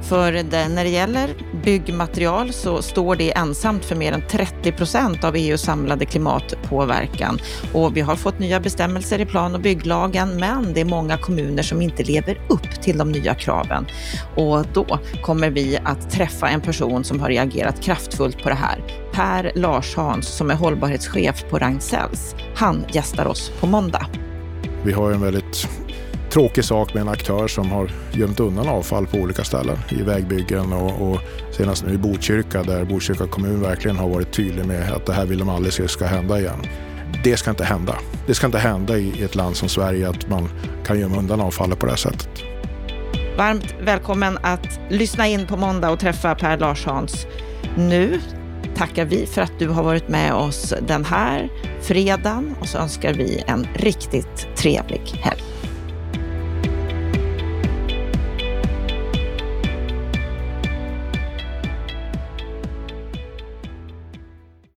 För 0.10 0.32
det, 0.32 0.68
när 0.68 0.84
det 0.84 0.90
gäller 0.90 1.30
byggmaterial 1.64 2.54
så 2.54 2.82
står 2.82 3.16
det 3.16 3.38
ensamt 3.38 3.86
för 3.86 3.96
mer 3.96 4.12
än 4.12 4.28
30 4.28 4.72
procent 4.72 5.24
av 5.24 5.36
EUs 5.36 5.62
samlade 5.62 6.06
klimatpåverkan. 6.06 7.40
Och 7.74 7.98
vi 7.98 8.02
har 8.02 8.16
fått 8.16 8.40
nya 8.40 8.60
bestämmelser 8.60 9.22
i 9.22 9.26
plan 9.26 9.56
och 9.56 9.62
bygglagen, 9.62 10.40
men 10.40 10.74
det 10.74 10.82
är 10.82 10.86
många 10.86 11.18
kommuner 11.18 11.64
som 11.64 11.82
inte 11.82 12.04
lever 12.04 12.42
upp 12.50 12.82
till 12.82 12.98
de 12.98 13.12
nya 13.12 13.36
kraven. 13.36 13.86
Och 14.36 14.66
då 14.74 15.00
kommer 15.22 15.50
vi 15.50 15.78
att 15.84 16.12
träffa 16.12 16.50
en 16.50 16.62
person 16.62 17.04
som 17.04 17.20
har 17.20 17.30
reagerat 17.30 17.82
kraftfullt 17.82 18.44
på 18.44 18.50
det 18.50 18.56
här. 18.56 18.84
Per 19.14 19.52
Larshans 19.56 20.28
som 20.28 20.52
är 20.52 20.56
hållbarhetschef 20.56 21.46
på 21.50 21.58
Ragn-Sells. 21.58 22.36
Han 22.56 22.86
gästar 22.92 23.26
oss 23.26 23.52
på 23.60 23.68
måndag. 23.68 24.08
Vi 24.84 24.92
har 24.92 25.12
en 25.12 25.22
väldigt 25.22 25.68
tråkig 26.30 26.66
sak 26.66 26.94
med 26.94 27.02
en 27.02 27.10
aktör 27.10 27.48
som 27.48 27.72
har 27.72 27.92
gömt 28.12 28.40
undan 28.40 28.68
avfall 28.68 29.08
på 29.08 29.18
olika 29.18 29.44
ställen 29.44 29.78
i 29.90 30.02
vägbyggen 30.02 30.74
och, 30.74 31.12
och 31.12 31.20
senast 31.52 31.86
nu 31.86 31.94
i 31.94 31.98
Botkyrka 31.98 32.64
där 32.64 32.86
Botkyrka 32.86 33.28
kommun 33.28 33.62
verkligen 33.62 33.98
har 33.98 34.10
varit 34.10 34.34
tydlig 34.34 34.66
med 34.66 34.92
att 34.92 35.06
det 35.06 35.14
här 35.14 35.26
vill 35.26 35.40
de 35.40 35.50
aldrig 35.50 35.74
se 35.74 35.88
ska 35.88 36.06
hända 36.06 36.40
igen. 36.40 36.66
Det 37.24 37.38
ska 37.38 37.50
inte 37.50 37.64
hända. 37.64 37.96
Det 38.28 38.36
ska 38.36 38.46
inte 38.46 38.60
hända 38.60 38.98
i 38.98 39.24
ett 39.24 39.36
land 39.36 39.56
som 39.56 39.70
Sverige 39.70 40.10
att 40.10 40.30
man 40.30 40.50
kan 40.86 41.00
gömma 41.00 41.18
undan 41.18 41.42
avfallet 41.42 41.80
på 41.80 41.86
det 41.86 41.92
här 41.92 41.98
sättet. 41.98 42.30
Varmt 43.38 43.76
välkommen 43.82 44.38
att 44.42 44.80
lyssna 44.90 45.28
in 45.28 45.48
på 45.48 45.58
måndag 45.58 45.90
och 45.90 46.00
träffa 46.00 46.36
Per 46.36 46.58
Larshans. 46.58 47.28
Nu 47.78 48.20
tackar 48.76 49.06
vi 49.06 49.26
för 49.26 49.42
att 49.42 49.60
du 49.60 49.68
har 49.68 49.84
varit 49.84 50.08
med 50.08 50.34
oss 50.34 50.74
den 50.88 51.06
här 51.06 51.50
fredagen 51.82 52.56
och 52.62 52.68
så 52.68 52.78
önskar 52.78 53.14
vi 53.14 53.44
en 53.48 53.68
riktigt 53.74 54.48
trevlig 54.56 55.02
helg. 55.22 55.49